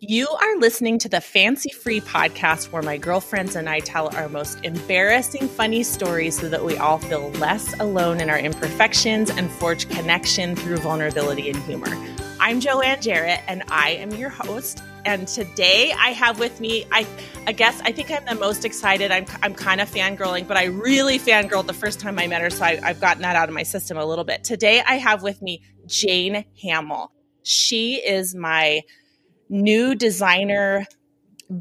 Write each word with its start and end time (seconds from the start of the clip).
You 0.00 0.28
are 0.28 0.56
listening 0.58 1.00
to 1.00 1.08
the 1.08 1.20
Fancy 1.20 1.70
Free 1.70 2.00
podcast 2.00 2.70
where 2.70 2.82
my 2.82 2.98
girlfriends 2.98 3.56
and 3.56 3.68
I 3.68 3.80
tell 3.80 4.14
our 4.14 4.28
most 4.28 4.64
embarrassing, 4.64 5.48
funny 5.48 5.82
stories 5.82 6.38
so 6.38 6.48
that 6.50 6.64
we 6.64 6.76
all 6.76 6.98
feel 6.98 7.30
less 7.32 7.74
alone 7.80 8.20
in 8.20 8.30
our 8.30 8.38
imperfections 8.38 9.28
and 9.28 9.50
forge 9.50 9.88
connection 9.88 10.54
through 10.54 10.76
vulnerability 10.76 11.50
and 11.50 11.58
humor. 11.64 11.88
I'm 12.38 12.60
Joanne 12.60 13.00
Jarrett, 13.00 13.40
and 13.48 13.64
I 13.70 13.90
am 13.90 14.12
your 14.12 14.28
host. 14.28 14.84
And 15.04 15.26
today 15.26 15.92
I 15.98 16.10
have 16.10 16.38
with 16.38 16.60
me, 16.60 16.86
I, 16.92 17.04
I 17.48 17.52
guess, 17.52 17.80
I 17.80 17.90
think 17.90 18.12
I'm 18.12 18.24
the 18.24 18.36
most 18.36 18.64
excited. 18.64 19.10
I'm, 19.10 19.26
I'm 19.42 19.52
kind 19.52 19.80
of 19.80 19.90
fangirling, 19.90 20.46
but 20.46 20.56
I 20.56 20.66
really 20.66 21.18
fangirled 21.18 21.66
the 21.66 21.74
first 21.74 21.98
time 21.98 22.20
I 22.20 22.28
met 22.28 22.40
her. 22.40 22.50
So 22.50 22.64
I, 22.64 22.78
I've 22.84 23.00
gotten 23.00 23.22
that 23.22 23.34
out 23.34 23.48
of 23.48 23.54
my 23.54 23.64
system 23.64 23.96
a 23.96 24.06
little 24.06 24.24
bit. 24.24 24.44
Today 24.44 24.80
I 24.86 24.98
have 24.98 25.24
with 25.24 25.42
me 25.42 25.60
Jane 25.86 26.44
Hamill. 26.62 27.10
She 27.42 27.94
is 27.94 28.34
my 28.34 28.82
new 29.48 29.94
designer 29.94 30.86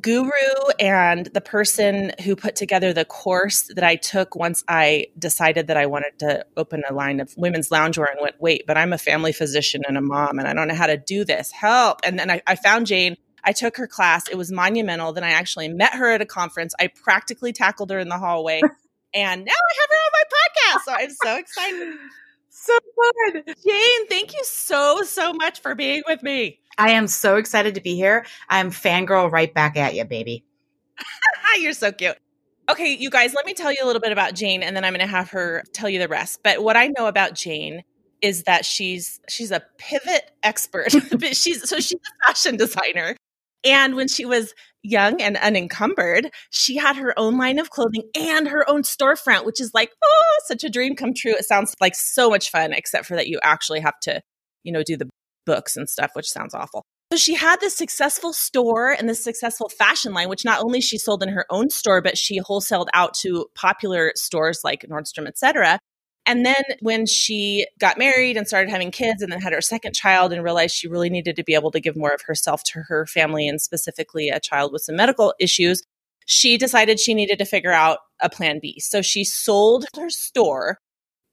guru 0.01 0.71
and 0.79 1.27
the 1.27 1.41
person 1.41 2.11
who 2.23 2.35
put 2.35 2.55
together 2.55 2.91
the 2.91 3.05
course 3.05 3.71
that 3.73 3.83
I 3.83 3.95
took 3.95 4.35
once 4.35 4.63
I 4.67 5.07
decided 5.17 5.67
that 5.67 5.77
I 5.77 5.85
wanted 5.85 6.19
to 6.19 6.45
open 6.57 6.83
a 6.89 6.93
line 6.93 7.21
of 7.21 7.33
women's 7.37 7.69
loungewear 7.69 8.11
and 8.11 8.19
went, 8.21 8.35
wait, 8.39 8.65
but 8.67 8.77
I'm 8.77 8.91
a 8.91 8.97
family 8.97 9.31
physician 9.31 9.83
and 9.87 9.97
a 9.97 10.01
mom 10.01 10.39
and 10.39 10.47
I 10.47 10.53
don't 10.53 10.67
know 10.67 10.75
how 10.75 10.87
to 10.87 10.97
do 10.97 11.23
this. 11.23 11.51
Help. 11.51 12.01
And 12.03 12.19
then 12.19 12.29
I, 12.29 12.41
I 12.45 12.55
found 12.55 12.87
Jane. 12.87 13.15
I 13.43 13.53
took 13.53 13.77
her 13.77 13.87
class. 13.87 14.27
It 14.27 14.35
was 14.35 14.51
monumental. 14.51 15.13
Then 15.13 15.23
I 15.23 15.31
actually 15.31 15.69
met 15.69 15.93
her 15.93 16.11
at 16.11 16.21
a 16.21 16.25
conference. 16.25 16.73
I 16.79 16.87
practically 16.87 17.53
tackled 17.53 17.89
her 17.91 17.99
in 17.99 18.09
the 18.09 18.17
hallway. 18.17 18.59
and 19.13 19.45
now 19.45 19.51
I 19.51 19.73
have 19.79 19.89
her 19.89 19.95
on 19.95 20.11
my 20.13 20.23
podcast. 20.33 20.83
So 20.83 20.91
I'm 20.93 21.09
so 21.23 21.37
excited. 21.37 21.93
so 22.49 22.77
fun. 23.23 23.43
Jane, 23.65 24.07
thank 24.09 24.33
you 24.33 24.43
so, 24.43 25.03
so 25.03 25.31
much 25.31 25.61
for 25.61 25.75
being 25.75 26.03
with 26.07 26.21
me. 26.23 26.59
I 26.77 26.91
am 26.91 27.07
so 27.07 27.37
excited 27.37 27.75
to 27.75 27.81
be 27.81 27.95
here. 27.95 28.25
I'm 28.49 28.71
fangirl 28.71 29.31
right 29.31 29.53
back 29.53 29.77
at 29.77 29.95
you, 29.95 30.05
baby. 30.05 30.43
You're 31.59 31.73
so 31.73 31.91
cute. 31.91 32.17
Okay, 32.69 32.93
you 32.93 33.09
guys, 33.09 33.33
let 33.33 33.45
me 33.45 33.53
tell 33.53 33.71
you 33.71 33.79
a 33.81 33.85
little 33.85 34.01
bit 34.01 34.11
about 34.11 34.33
Jane 34.33 34.61
and 34.61 34.75
then 34.75 34.83
I'm 34.83 34.93
going 34.93 35.05
to 35.05 35.07
have 35.07 35.31
her 35.31 35.63
tell 35.73 35.89
you 35.89 35.99
the 35.99 36.07
rest. 36.07 36.41
But 36.43 36.61
what 36.61 36.75
I 36.75 36.91
know 36.97 37.07
about 37.07 37.33
Jane 37.33 37.83
is 38.21 38.43
that 38.43 38.65
she's 38.65 39.19
she's 39.29 39.51
a 39.51 39.63
pivot 39.77 40.31
expert. 40.43 40.93
but 41.11 41.35
she's 41.35 41.67
so 41.67 41.79
she's 41.79 41.93
a 41.99 42.27
fashion 42.27 42.57
designer. 42.57 43.15
And 43.63 43.95
when 43.95 44.07
she 44.07 44.25
was 44.25 44.53
young 44.83 45.21
and 45.21 45.35
unencumbered, 45.37 46.29
she 46.49 46.77
had 46.77 46.95
her 46.95 47.17
own 47.17 47.37
line 47.37 47.59
of 47.59 47.69
clothing 47.69 48.03
and 48.15 48.47
her 48.47 48.69
own 48.69 48.83
storefront, 48.83 49.45
which 49.45 49.59
is 49.59 49.73
like, 49.73 49.91
oh, 50.03 50.37
such 50.45 50.63
a 50.63 50.69
dream 50.69 50.95
come 50.95 51.13
true. 51.13 51.33
It 51.33 51.45
sounds 51.45 51.73
like 51.81 51.95
so 51.95 52.29
much 52.29 52.49
fun, 52.49 52.71
except 52.71 53.05
for 53.05 53.15
that 53.15 53.27
you 53.27 53.39
actually 53.43 53.79
have 53.79 53.99
to, 54.03 54.21
you 54.63 54.71
know, 54.71 54.83
do 54.83 54.95
the 54.95 55.09
books 55.47 55.75
and 55.75 55.89
stuff, 55.89 56.11
which 56.13 56.29
sounds 56.29 56.53
awful. 56.53 56.83
So 57.11 57.17
she 57.17 57.35
had 57.35 57.61
this 57.61 57.75
successful 57.75 58.33
store 58.33 58.91
and 58.91 59.07
this 59.07 59.23
successful 59.23 59.69
fashion 59.69 60.13
line, 60.13 60.27
which 60.27 60.43
not 60.43 60.61
only 60.61 60.81
she 60.81 60.97
sold 60.97 61.23
in 61.23 61.29
her 61.29 61.45
own 61.49 61.69
store, 61.69 62.01
but 62.01 62.17
she 62.17 62.41
wholesaled 62.41 62.87
out 62.93 63.13
to 63.21 63.47
popular 63.55 64.11
stores 64.15 64.59
like 64.63 64.85
Nordstrom, 64.89 65.25
etc. 65.25 65.79
And 66.25 66.45
then 66.45 66.61
when 66.81 67.05
she 67.05 67.65
got 67.79 67.97
married 67.97 68.35
and 68.35 68.45
started 68.45 68.69
having 68.69 68.91
kids 68.91 69.21
and 69.21 69.31
then 69.31 69.39
had 69.39 69.53
her 69.53 69.61
second 69.61 69.95
child 69.95 70.33
and 70.33 70.43
realized 70.43 70.75
she 70.75 70.89
really 70.89 71.09
needed 71.09 71.37
to 71.37 71.43
be 71.43 71.53
able 71.53 71.71
to 71.71 71.79
give 71.79 71.95
more 71.95 72.11
of 72.11 72.21
herself 72.23 72.61
to 72.65 72.83
her 72.89 73.05
family 73.05 73.47
and 73.47 73.61
specifically 73.61 74.27
a 74.27 74.41
child 74.41 74.73
with 74.73 74.81
some 74.81 74.97
medical 74.97 75.33
issues, 75.39 75.81
she 76.25 76.57
decided 76.57 76.99
she 76.99 77.13
needed 77.13 77.39
to 77.39 77.45
figure 77.45 77.71
out 77.71 77.99
a 78.21 78.29
plan 78.29 78.59
B. 78.61 78.81
So 78.81 79.01
she 79.01 79.23
sold 79.23 79.85
her 79.95 80.09
store 80.09 80.77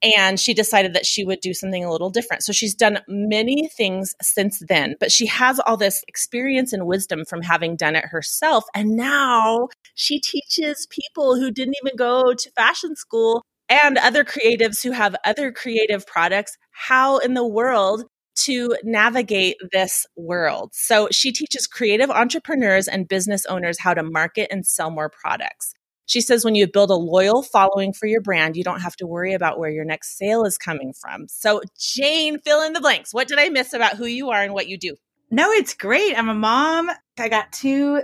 and 0.01 0.39
she 0.39 0.53
decided 0.53 0.93
that 0.93 1.05
she 1.05 1.23
would 1.23 1.39
do 1.39 1.53
something 1.53 1.83
a 1.83 1.91
little 1.91 2.09
different. 2.09 2.43
So 2.43 2.51
she's 2.51 2.75
done 2.75 2.99
many 3.07 3.67
things 3.69 4.13
since 4.21 4.61
then, 4.67 4.95
but 4.99 5.11
she 5.11 5.25
has 5.27 5.59
all 5.59 5.77
this 5.77 6.03
experience 6.07 6.73
and 6.73 6.85
wisdom 6.85 7.25
from 7.25 7.41
having 7.41 7.75
done 7.75 7.95
it 7.95 8.05
herself. 8.05 8.65
And 8.75 8.95
now 8.95 9.69
she 9.95 10.19
teaches 10.19 10.87
people 10.89 11.35
who 11.35 11.51
didn't 11.51 11.75
even 11.83 11.95
go 11.95 12.33
to 12.33 12.51
fashion 12.51 12.95
school 12.95 13.43
and 13.69 13.97
other 13.97 14.23
creatives 14.23 14.83
who 14.83 14.91
have 14.91 15.15
other 15.25 15.51
creative 15.51 16.05
products 16.05 16.57
how 16.71 17.17
in 17.19 17.33
the 17.33 17.47
world 17.47 18.03
to 18.35 18.75
navigate 18.83 19.55
this 19.71 20.05
world. 20.15 20.71
So 20.73 21.07
she 21.11 21.31
teaches 21.31 21.67
creative 21.67 22.09
entrepreneurs 22.11 22.87
and 22.87 23.07
business 23.07 23.45
owners 23.45 23.79
how 23.79 23.93
to 23.93 24.03
market 24.03 24.49
and 24.51 24.65
sell 24.65 24.91
more 24.91 25.09
products. 25.09 25.73
She 26.05 26.21
says 26.21 26.45
when 26.45 26.55
you 26.55 26.67
build 26.67 26.91
a 26.91 26.95
loyal 26.95 27.41
following 27.41 27.93
for 27.93 28.05
your 28.05 28.21
brand, 28.21 28.55
you 28.55 28.63
don't 28.63 28.81
have 28.81 28.95
to 28.97 29.07
worry 29.07 29.33
about 29.33 29.59
where 29.59 29.71
your 29.71 29.85
next 29.85 30.17
sale 30.17 30.43
is 30.43 30.57
coming 30.57 30.93
from. 30.93 31.27
So, 31.27 31.61
Jane, 31.79 32.39
fill 32.39 32.61
in 32.61 32.73
the 32.73 32.81
blanks. 32.81 33.13
What 33.13 33.27
did 33.27 33.39
I 33.39 33.49
miss 33.49 33.73
about 33.73 33.97
who 33.97 34.05
you 34.05 34.29
are 34.29 34.41
and 34.41 34.53
what 34.53 34.67
you 34.67 34.77
do? 34.77 34.95
No, 35.31 35.51
it's 35.51 35.73
great. 35.73 36.17
I'm 36.17 36.29
a 36.29 36.35
mom. 36.35 36.89
I 37.17 37.29
got 37.29 37.51
two 37.51 38.03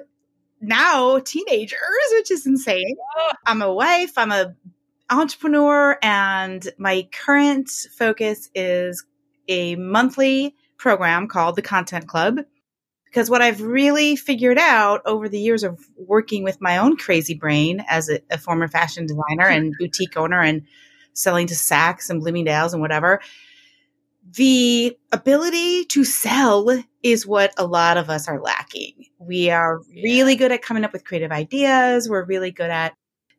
now 0.60 1.20
teenagers, 1.20 1.80
which 2.14 2.32
is 2.32 2.46
insane. 2.46 2.96
Oh. 3.18 3.32
I'm 3.46 3.62
a 3.62 3.74
wife. 3.74 4.18
I'm 4.18 4.32
a 4.32 4.56
entrepreneur 5.10 5.98
and 6.02 6.68
my 6.78 7.08
current 7.12 7.70
focus 7.98 8.50
is 8.56 9.04
a 9.48 9.76
monthly 9.76 10.56
program 10.78 11.28
called 11.28 11.56
the 11.56 11.62
Content 11.62 12.08
Club. 12.08 12.40
Because 13.12 13.30
what 13.30 13.42
I've 13.42 13.62
really 13.62 14.16
figured 14.16 14.58
out 14.58 15.02
over 15.06 15.28
the 15.28 15.40
years 15.40 15.64
of 15.64 15.86
working 15.98 16.46
with 16.46 16.62
my 16.62 16.78
own 16.78 16.96
crazy 16.96 17.34
brain 17.34 17.84
as 17.90 18.10
a, 18.10 18.22
a 18.32 18.38
former 18.38 18.70
fashion 18.70 19.06
designer 19.06 19.48
and 19.48 19.76
boutique 19.80 20.16
owner 20.16 20.40
and 20.40 20.64
selling 21.14 21.48
to 21.48 21.54
Saks 21.54 22.10
and 22.10 22.22
Bloomingdale's 22.22 22.74
and 22.74 22.82
whatever, 22.82 23.20
the 24.34 24.98
ability 25.12 25.86
to 25.86 26.06
sell 26.06 26.82
is 27.04 27.28
what 27.28 27.54
a 27.58 27.66
lot 27.66 27.98
of 27.98 28.10
us 28.10 28.30
are 28.30 28.40
lacking. 28.40 29.08
We 29.20 29.50
are 29.50 29.82
really 29.90 30.38
good 30.38 30.54
at 30.54 30.62
coming 30.62 30.86
up 30.86 30.94
with 30.94 31.04
creative 31.04 31.34
ideas. 31.34 32.08
We're 32.08 32.24
really 32.24 32.52
good 32.52 32.70
at 32.70 32.94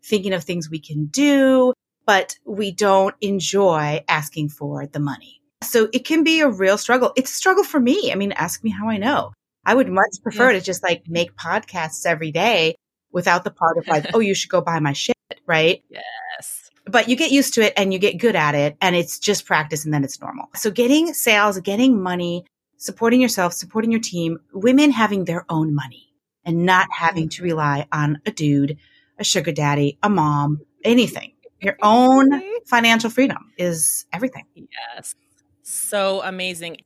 thinking 0.04 0.34
of 0.34 0.44
things 0.44 0.68
we 0.68 0.80
can 0.80 1.06
do, 1.06 1.72
but 2.04 2.36
we 2.44 2.72
don't 2.72 3.14
enjoy 3.22 4.04
asking 4.06 4.50
for 4.50 4.86
the 4.86 5.00
money. 5.00 5.40
So 5.62 5.88
it 5.94 6.04
can 6.04 6.24
be 6.24 6.40
a 6.40 6.48
real 6.48 6.76
struggle. 6.76 7.12
It's 7.16 7.30
a 7.30 7.34
struggle 7.34 7.64
for 7.64 7.80
me. 7.80 8.10
I 8.12 8.16
mean, 8.16 8.32
ask 8.32 8.62
me 8.62 8.70
how 8.70 8.88
I 8.88 8.98
know. 8.98 9.32
I 9.64 9.74
would 9.74 9.88
much 9.88 10.16
prefer 10.22 10.50
yeah. 10.52 10.58
to 10.58 10.64
just 10.64 10.82
like 10.82 11.08
make 11.08 11.36
podcasts 11.36 12.04
every 12.06 12.32
day 12.32 12.74
without 13.12 13.44
the 13.44 13.50
part 13.50 13.78
of 13.78 13.86
like, 13.86 14.06
oh, 14.14 14.20
you 14.20 14.34
should 14.34 14.50
go 14.50 14.60
buy 14.60 14.80
my 14.80 14.92
shit, 14.92 15.16
right? 15.46 15.82
Yes. 15.88 16.70
But 16.86 17.08
you 17.08 17.16
get 17.16 17.30
used 17.30 17.54
to 17.54 17.62
it 17.62 17.72
and 17.76 17.92
you 17.92 17.98
get 17.98 18.18
good 18.18 18.34
at 18.34 18.54
it 18.54 18.76
and 18.80 18.96
it's 18.96 19.18
just 19.18 19.46
practice 19.46 19.84
and 19.84 19.94
then 19.94 20.02
it's 20.02 20.20
normal. 20.20 20.48
So 20.54 20.70
getting 20.70 21.14
sales, 21.14 21.60
getting 21.60 22.02
money, 22.02 22.44
supporting 22.76 23.20
yourself, 23.20 23.52
supporting 23.52 23.92
your 23.92 24.00
team, 24.00 24.40
women 24.52 24.90
having 24.90 25.24
their 25.24 25.44
own 25.48 25.74
money 25.74 26.12
and 26.44 26.66
not 26.66 26.88
having 26.90 27.28
to 27.28 27.36
mm-hmm. 27.36 27.50
rely 27.50 27.86
on 27.92 28.20
a 28.26 28.32
dude 28.32 28.78
a 29.18 29.24
sugar 29.24 29.52
daddy, 29.52 29.98
a 30.02 30.08
mom, 30.08 30.60
anything. 30.84 31.32
Your 31.60 31.76
own 31.80 32.42
financial 32.66 33.08
freedom 33.08 33.52
is 33.56 34.04
everything. 34.12 34.44
Yes. 34.56 35.14
So 35.62 36.22
amazing. 36.24 36.78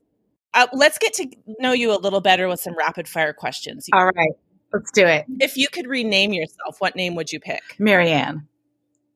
Uh, 0.57 0.67
let's 0.73 0.97
get 0.97 1.13
to 1.13 1.29
know 1.61 1.73
you 1.73 1.95
a 1.95 2.01
little 2.01 2.23
better 2.23 2.49
with 2.49 2.61
some 2.61 2.75
rapid 2.77 3.07
fire 3.07 3.35
questions. 3.35 3.87
All 3.93 4.07
right. 4.07 4.33
Let's 4.73 4.91
do 4.91 5.07
it. 5.07 5.27
If 5.39 5.59
you 5.59 5.69
could 5.69 5.87
rename 5.87 6.33
yourself, 6.33 6.81
what 6.81 6.97
name 6.97 7.15
would 7.15 7.31
you 7.31 7.39
pick? 7.39 7.63
Marianne. 7.79 8.49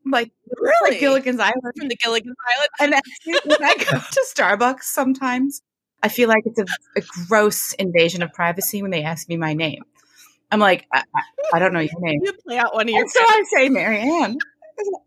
Like 0.05 0.33
really? 0.59 0.91
Like 0.93 1.01
Gilligan's 1.01 1.41
Island. 1.41 1.73
From 1.79 1.89
the 1.89 1.97
Gilligan's 1.97 2.37
Island. 2.81 3.03
And 3.27 3.41
when 3.47 3.65
I 3.65 3.75
go 3.75 3.99
to 3.99 4.27
Starbucks 4.35 4.83
sometimes, 4.83 5.63
I 6.03 6.09
feel 6.09 6.29
like 6.29 6.43
it's 6.45 6.59
a, 6.59 6.67
a 6.99 7.03
gross 7.27 7.73
invasion 7.75 8.23
of 8.23 8.33
privacy 8.35 8.83
when 8.83 8.91
they 8.91 9.03
ask 9.03 9.29
me 9.29 9.39
my 9.39 9.55
name. 9.55 9.83
I'm 10.51 10.61
like, 10.61 10.87
I, 10.93 11.05
I 11.55 11.59
don't 11.59 11.73
know 11.73 11.81
your 11.81 11.93
name. 12.01 12.21
You 12.23 12.35
play 12.47 12.59
out 12.59 12.75
one 12.75 12.85
of 12.85 12.91
your. 12.91 13.01
And 13.01 13.11
so 13.11 13.21
I 13.21 13.45
say 13.57 13.69
Marianne. 13.71 14.37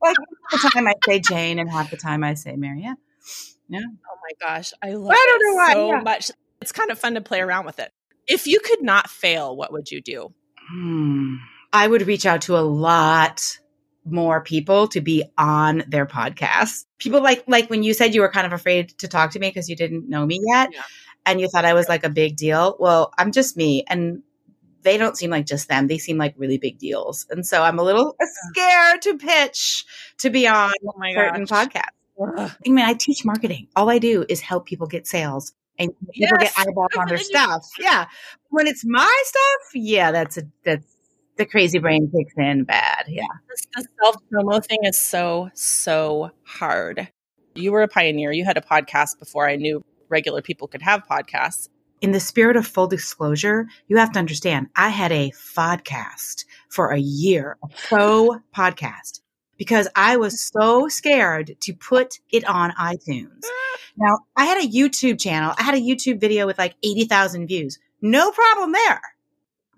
Like 0.01 0.15
half 0.51 0.61
the 0.63 0.69
time 0.69 0.87
I 0.87 0.93
say 1.05 1.19
Jane, 1.19 1.59
and 1.59 1.69
half 1.69 1.89
the 1.91 1.97
time 1.97 2.23
I 2.23 2.35
say 2.35 2.55
Marianne. 2.55 2.97
Yeah. 3.69 3.79
Oh 3.81 4.17
my 4.21 4.47
gosh, 4.47 4.71
I 4.81 4.93
love. 4.93 5.11
I 5.11 5.37
don't 5.39 5.49
know 5.49 5.55
why. 5.55 5.73
So 5.73 5.87
yeah. 5.87 6.01
much. 6.01 6.31
It's 6.61 6.71
kind 6.71 6.91
of 6.91 6.99
fun 6.99 7.15
to 7.15 7.21
play 7.21 7.41
around 7.41 7.65
with 7.65 7.79
it. 7.79 7.91
If 8.27 8.47
you 8.47 8.59
could 8.59 8.81
not 8.81 9.09
fail, 9.09 9.55
what 9.55 9.73
would 9.73 9.91
you 9.91 10.01
do? 10.01 10.33
Hmm. 10.69 11.35
I 11.73 11.87
would 11.87 12.07
reach 12.07 12.25
out 12.25 12.43
to 12.43 12.57
a 12.57 12.61
lot 12.61 13.57
more 14.05 14.41
people 14.41 14.87
to 14.89 15.01
be 15.01 15.23
on 15.37 15.83
their 15.87 16.05
podcast. 16.05 16.85
People 16.99 17.21
like 17.21 17.43
like 17.47 17.69
when 17.69 17.83
you 17.83 17.93
said 17.93 18.13
you 18.13 18.21
were 18.21 18.29
kind 18.29 18.45
of 18.45 18.53
afraid 18.53 18.89
to 18.99 19.07
talk 19.07 19.31
to 19.31 19.39
me 19.39 19.49
because 19.49 19.69
you 19.69 19.75
didn't 19.75 20.07
know 20.07 20.25
me 20.25 20.39
yet. 20.45 20.69
Yeah. 20.73 20.81
And 21.25 21.39
you 21.39 21.47
thought 21.47 21.65
I 21.65 21.73
was 21.73 21.87
like 21.87 22.03
a 22.03 22.09
big 22.09 22.35
deal. 22.35 22.75
Well, 22.79 23.13
I'm 23.17 23.31
just 23.31 23.55
me. 23.55 23.83
And 23.87 24.23
they 24.81 24.97
don't 24.97 25.17
seem 25.17 25.29
like 25.29 25.45
just 25.45 25.69
them. 25.69 25.87
They 25.87 25.97
seem 25.97 26.17
like 26.17 26.35
really 26.37 26.57
big 26.57 26.77
deals. 26.77 27.25
And 27.29 27.45
so 27.45 27.63
I'm 27.63 27.79
a 27.79 27.83
little 27.83 28.15
scared 28.49 29.01
to 29.03 29.17
pitch 29.17 29.85
to 30.19 30.29
be 30.29 30.47
on 30.47 30.73
oh 30.85 30.93
certain 31.13 31.45
gosh. 31.45 31.67
podcasts. 31.67 32.02
Ugh. 32.37 32.51
I 32.65 32.69
mean, 32.69 32.85
I 32.85 32.93
teach 32.93 33.25
marketing. 33.25 33.67
All 33.75 33.89
I 33.89 33.99
do 33.99 34.25
is 34.29 34.41
help 34.41 34.65
people 34.65 34.87
get 34.87 35.07
sales 35.07 35.53
and 35.77 35.91
people 36.11 36.37
yes. 36.39 36.53
get 36.55 36.67
eyeballs 36.67 36.95
on 36.97 37.07
their 37.07 37.17
stuff. 37.19 37.67
Yeah. 37.79 38.05
When 38.49 38.67
it's 38.67 38.83
my 38.85 39.23
stuff, 39.25 39.71
yeah, 39.75 40.11
that's 40.11 40.37
a, 40.37 40.43
that's 40.63 40.85
the 41.37 41.45
crazy 41.45 41.79
brain 41.79 42.11
kicks 42.11 42.33
in 42.37 42.63
bad. 42.63 43.05
Yeah. 43.07 43.23
The 43.75 43.87
self 44.01 44.17
promo 44.31 44.63
thing 44.65 44.79
is 44.83 44.99
so, 44.99 45.49
so 45.53 46.31
hard. 46.43 47.09
You 47.55 47.71
were 47.71 47.83
a 47.83 47.87
pioneer. 47.87 48.31
You 48.31 48.45
had 48.45 48.57
a 48.57 48.61
podcast 48.61 49.19
before 49.19 49.47
I 49.47 49.55
knew 49.55 49.83
regular 50.09 50.41
people 50.41 50.67
could 50.67 50.81
have 50.81 51.07
podcasts 51.07 51.69
in 52.03 52.11
the 52.11 52.19
spirit 52.19 52.57
of 52.57 52.67
full 52.67 52.87
disclosure, 52.87 53.65
you 53.87 53.95
have 53.95 54.11
to 54.11 54.19
understand 54.19 54.67
I 54.75 54.89
had 54.89 55.13
a 55.13 55.31
podcast 55.55 56.43
for 56.67 56.89
a 56.89 56.99
year, 56.99 57.57
a 57.63 57.67
pro 57.87 58.41
podcast, 58.53 59.21
because 59.57 59.87
I 59.95 60.17
was 60.17 60.41
so 60.41 60.87
scared 60.87 61.55
to 61.61 61.73
put 61.73 62.19
it 62.31 62.45
on 62.45 62.71
iTunes. 62.71 63.43
Now, 63.97 64.19
I 64.35 64.45
had 64.45 64.63
a 64.63 64.67
YouTube 64.67 65.19
channel. 65.19 65.53
I 65.57 65.63
had 65.63 65.75
a 65.75 65.81
YouTube 65.81 66.19
video 66.19 66.47
with 66.47 66.57
like 66.57 66.75
80,000 66.83 67.47
views. 67.47 67.79
No 68.01 68.31
problem 68.31 68.71
there. 68.71 69.01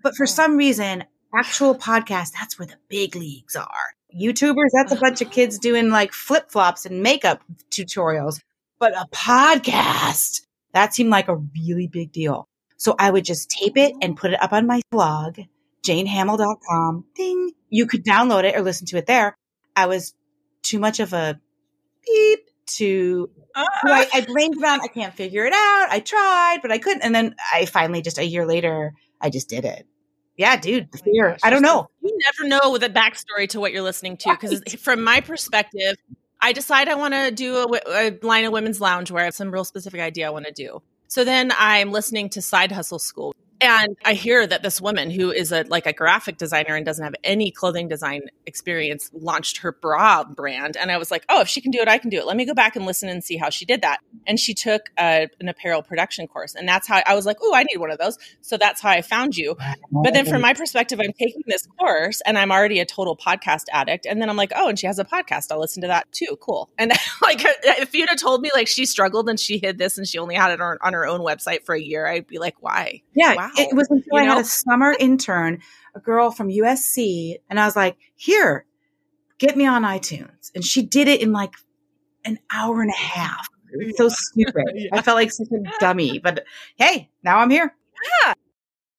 But 0.02 0.14
for 0.16 0.26
some 0.26 0.56
reason, 0.56 1.04
actual 1.34 1.74
podcast, 1.74 2.32
that's 2.32 2.58
where 2.58 2.66
the 2.66 2.76
big 2.88 3.14
leagues 3.14 3.56
are. 3.56 3.94
YouTubers, 4.18 4.70
that's 4.72 4.92
a 4.92 4.96
bunch 4.96 5.20
of 5.20 5.30
kids 5.30 5.58
doing 5.58 5.90
like 5.90 6.12
flip 6.12 6.50
flops 6.50 6.86
and 6.86 7.02
makeup 7.02 7.42
tutorials. 7.70 8.40
But 8.78 8.94
a 8.96 9.06
podcast, 9.12 10.42
that 10.72 10.94
seemed 10.94 11.10
like 11.10 11.28
a 11.28 11.36
really 11.36 11.86
big 11.86 12.12
deal. 12.12 12.48
So 12.78 12.94
I 12.98 13.10
would 13.10 13.24
just 13.24 13.50
tape 13.50 13.76
it 13.76 13.94
and 14.00 14.16
put 14.16 14.32
it 14.32 14.42
up 14.42 14.52
on 14.52 14.66
my 14.66 14.80
blog, 14.90 15.38
janehamill.com. 15.86 17.04
Ding. 17.14 17.52
You 17.68 17.86
could 17.86 18.04
download 18.04 18.44
it 18.44 18.56
or 18.56 18.62
listen 18.62 18.86
to 18.88 18.96
it 18.98 19.06
there. 19.06 19.36
I 19.76 19.86
was 19.86 20.14
too 20.62 20.78
much 20.78 20.98
of 21.00 21.12
a 21.12 21.38
beep 22.04 22.50
to 22.66 23.30
uh, 23.54 23.64
I, 23.84 24.08
I 24.12 24.20
blamed 24.22 24.62
on 24.62 24.80
I 24.80 24.88
can't 24.88 25.14
figure 25.14 25.46
it 25.46 25.52
out. 25.52 25.86
I 25.90 26.00
tried, 26.00 26.58
but 26.62 26.72
I 26.72 26.78
couldn't. 26.78 27.02
And 27.02 27.14
then 27.14 27.36
I 27.52 27.64
finally 27.66 28.02
just 28.02 28.18
a 28.18 28.24
year 28.24 28.44
later, 28.46 28.92
I 29.20 29.30
just 29.30 29.48
did 29.48 29.64
it. 29.64 29.86
Yeah, 30.36 30.56
dude, 30.56 30.92
the 30.92 30.98
oh 31.00 31.04
fear. 31.04 31.30
Gosh, 31.30 31.40
I 31.42 31.50
don't 31.50 31.62
know. 31.62 31.88
You 32.02 32.18
never 32.26 32.48
know 32.48 32.76
the 32.76 32.90
backstory 32.90 33.48
to 33.50 33.60
what 33.60 33.72
you're 33.72 33.82
listening 33.82 34.18
to 34.18 34.30
because 34.30 34.62
right. 34.66 34.78
from 34.78 35.02
my 35.02 35.20
perspective, 35.20 35.96
I 36.40 36.52
decide 36.52 36.88
I 36.88 36.94
want 36.94 37.14
to 37.14 37.30
do 37.30 37.56
a, 37.56 37.80
a, 37.88 38.18
line 38.22 38.44
of 38.44 38.52
women's 38.52 38.78
loungewear. 38.78 39.20
I 39.20 39.24
have 39.24 39.34
some 39.34 39.50
real 39.50 39.64
specific 39.64 40.00
idea 40.00 40.26
I 40.26 40.30
want 40.30 40.46
to 40.46 40.52
do. 40.52 40.82
So 41.08 41.24
then 41.24 41.52
I'm 41.56 41.92
listening 41.92 42.28
to 42.30 42.42
Side 42.42 42.72
Hustle 42.72 42.98
School, 42.98 43.34
and 43.60 43.96
I 44.04 44.14
hear 44.14 44.46
that 44.46 44.62
this 44.62 44.80
woman 44.80 45.10
who 45.10 45.30
is 45.30 45.52
a 45.52 45.64
like 45.68 45.86
a 45.86 45.92
graphic 45.92 46.36
designer 46.36 46.74
and 46.74 46.84
doesn't 46.84 47.04
have 47.04 47.14
any 47.24 47.50
clothing 47.50 47.88
design 47.88 48.22
experience 48.44 49.10
launched 49.14 49.58
her 49.58 49.72
bra 49.72 50.24
brand. 50.24 50.76
And 50.76 50.90
I 50.90 50.98
was 50.98 51.10
like, 51.10 51.24
oh, 51.28 51.40
if 51.40 51.48
she 51.48 51.60
can 51.60 51.70
do 51.70 51.78
it, 51.78 51.88
I 51.88 51.98
can 51.98 52.10
do 52.10 52.18
it. 52.18 52.26
Let 52.26 52.36
me 52.36 52.44
go 52.44 52.54
back 52.54 52.76
and 52.76 52.84
listen 52.84 53.08
and 53.08 53.24
see 53.24 53.36
how 53.36 53.50
she 53.50 53.64
did 53.64 53.82
that. 53.82 54.00
And 54.26 54.38
she 54.38 54.52
took 54.54 54.90
a, 54.98 55.28
an 55.40 55.48
apparel 55.48 55.82
production 55.82 56.26
course, 56.26 56.54
and 56.54 56.68
that's 56.68 56.86
how 56.86 57.02
I 57.06 57.14
was 57.14 57.24
like, 57.24 57.38
oh, 57.42 57.54
I 57.54 57.62
need 57.62 57.78
one 57.78 57.90
of 57.90 57.98
those. 57.98 58.18
So 58.42 58.56
that's 58.56 58.80
how 58.80 58.90
I 58.90 59.02
found 59.02 59.36
you. 59.36 59.56
But 59.90 60.12
then 60.12 60.26
from 60.26 60.42
my 60.42 60.52
perspective, 60.52 61.00
I'm 61.00 61.12
taking 61.12 61.42
this 61.46 61.66
course, 61.78 62.20
and 62.26 62.36
I'm 62.36 62.52
already 62.52 62.80
a 62.80 62.86
total 62.86 63.16
podcast 63.16 63.64
addict. 63.72 64.06
And 64.06 64.20
then 64.20 64.28
I'm 64.28 64.36
like, 64.36 64.52
oh, 64.54 64.68
and 64.68 64.78
she 64.78 64.86
has 64.86 64.98
a 64.98 65.04
podcast. 65.04 65.50
I'll 65.50 65.60
listen 65.60 65.80
to 65.82 65.88
that 65.88 66.10
too. 66.12 66.36
Cool. 66.40 66.68
And 66.78 66.90
like, 67.22 67.40
if 67.42 67.94
you'd 67.94 68.08
have 68.08 68.20
told 68.20 68.42
me 68.42 68.50
like 68.54 68.68
she 68.68 68.84
struggled 68.84 69.28
and 69.28 69.40
she 69.40 69.58
hid 69.58 69.78
this 69.78 69.96
and 69.98 70.06
she 70.06 70.18
only 70.18 70.34
had 70.34 70.50
it 70.52 70.60
on, 70.60 70.78
on 70.82 70.92
her 70.92 71.06
own 71.06 71.20
website 71.20 71.64
for 71.64 71.74
a 71.74 71.80
year, 71.80 72.06
I'd 72.06 72.26
be 72.26 72.38
like, 72.38 72.56
why? 72.60 73.02
Yeah. 73.14 73.45
Wow. 73.46 73.64
It 73.64 73.74
was 73.74 73.88
until 73.90 74.04
you 74.12 74.18
I 74.18 74.24
know? 74.24 74.34
had 74.34 74.44
a 74.44 74.44
summer 74.44 74.94
intern, 74.98 75.60
a 75.94 76.00
girl 76.00 76.30
from 76.30 76.48
USC, 76.48 77.36
and 77.48 77.60
I 77.60 77.66
was 77.66 77.76
like, 77.76 77.96
here, 78.14 78.66
get 79.38 79.56
me 79.56 79.66
on 79.66 79.82
iTunes. 79.82 80.50
And 80.54 80.64
she 80.64 80.82
did 80.82 81.08
it 81.08 81.20
in 81.20 81.32
like 81.32 81.54
an 82.24 82.38
hour 82.52 82.82
and 82.82 82.90
a 82.90 82.96
half. 82.96 83.46
so 83.96 84.08
stupid. 84.08 84.64
yeah. 84.74 84.88
I 84.92 85.02
felt 85.02 85.16
like 85.16 85.32
such 85.32 85.48
a 85.48 85.78
dummy, 85.78 86.18
but 86.18 86.44
hey, 86.76 87.10
now 87.22 87.38
I'm 87.38 87.50
here. 87.50 87.74
Yeah. 88.24 88.34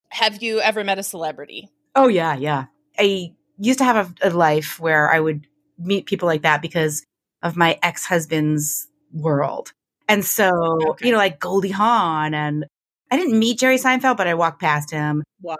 Have 0.09 0.41
you 0.41 0.59
ever 0.61 0.83
met 0.83 0.99
a 0.99 1.03
celebrity? 1.03 1.69
Oh, 1.95 2.07
yeah, 2.07 2.35
yeah. 2.35 2.65
I 2.97 3.33
used 3.57 3.79
to 3.79 3.85
have 3.85 4.15
a, 4.21 4.29
a 4.29 4.31
life 4.31 4.79
where 4.79 5.11
I 5.11 5.19
would 5.19 5.45
meet 5.77 6.05
people 6.05 6.27
like 6.27 6.43
that 6.43 6.61
because 6.61 7.05
of 7.43 7.55
my 7.55 7.77
ex 7.83 8.05
husband's 8.05 8.87
world. 9.11 9.73
And 10.07 10.23
so, 10.23 10.79
okay. 10.89 11.07
you 11.07 11.11
know, 11.11 11.17
like 11.17 11.39
Goldie 11.39 11.69
Hawn 11.69 12.33
and 12.33 12.65
I 13.09 13.17
didn't 13.17 13.37
meet 13.37 13.59
Jerry 13.59 13.77
Seinfeld, 13.77 14.17
but 14.17 14.27
I 14.27 14.33
walked 14.33 14.61
past 14.61 14.91
him. 14.91 15.23
Wow. 15.41 15.55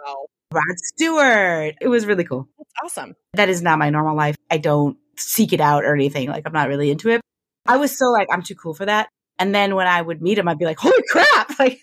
Rod 0.52 0.78
Stewart. 0.78 1.74
It 1.80 1.88
was 1.88 2.06
really 2.06 2.24
cool. 2.24 2.48
That's 2.58 2.70
awesome. 2.84 3.14
That 3.34 3.48
is 3.48 3.62
not 3.62 3.78
my 3.78 3.90
normal 3.90 4.16
life. 4.16 4.36
I 4.50 4.58
don't 4.58 4.96
seek 5.16 5.52
it 5.52 5.60
out 5.60 5.84
or 5.84 5.94
anything. 5.94 6.28
Like 6.28 6.46
I'm 6.46 6.52
not 6.52 6.68
really 6.68 6.90
into 6.90 7.10
it. 7.10 7.20
I 7.66 7.76
was 7.76 7.96
so 7.96 8.06
like, 8.06 8.28
I'm 8.32 8.42
too 8.42 8.54
cool 8.54 8.74
for 8.74 8.86
that. 8.86 9.08
And 9.38 9.54
then 9.54 9.74
when 9.74 9.86
I 9.86 10.00
would 10.00 10.20
meet 10.20 10.38
him, 10.38 10.48
I'd 10.48 10.58
be 10.58 10.64
like, 10.64 10.78
holy 10.78 11.02
crap. 11.10 11.52
Like 11.58 11.80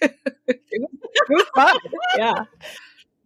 it 0.47 0.89
was 1.29 1.45
fun. 1.53 1.77
Yeah. 2.17 2.45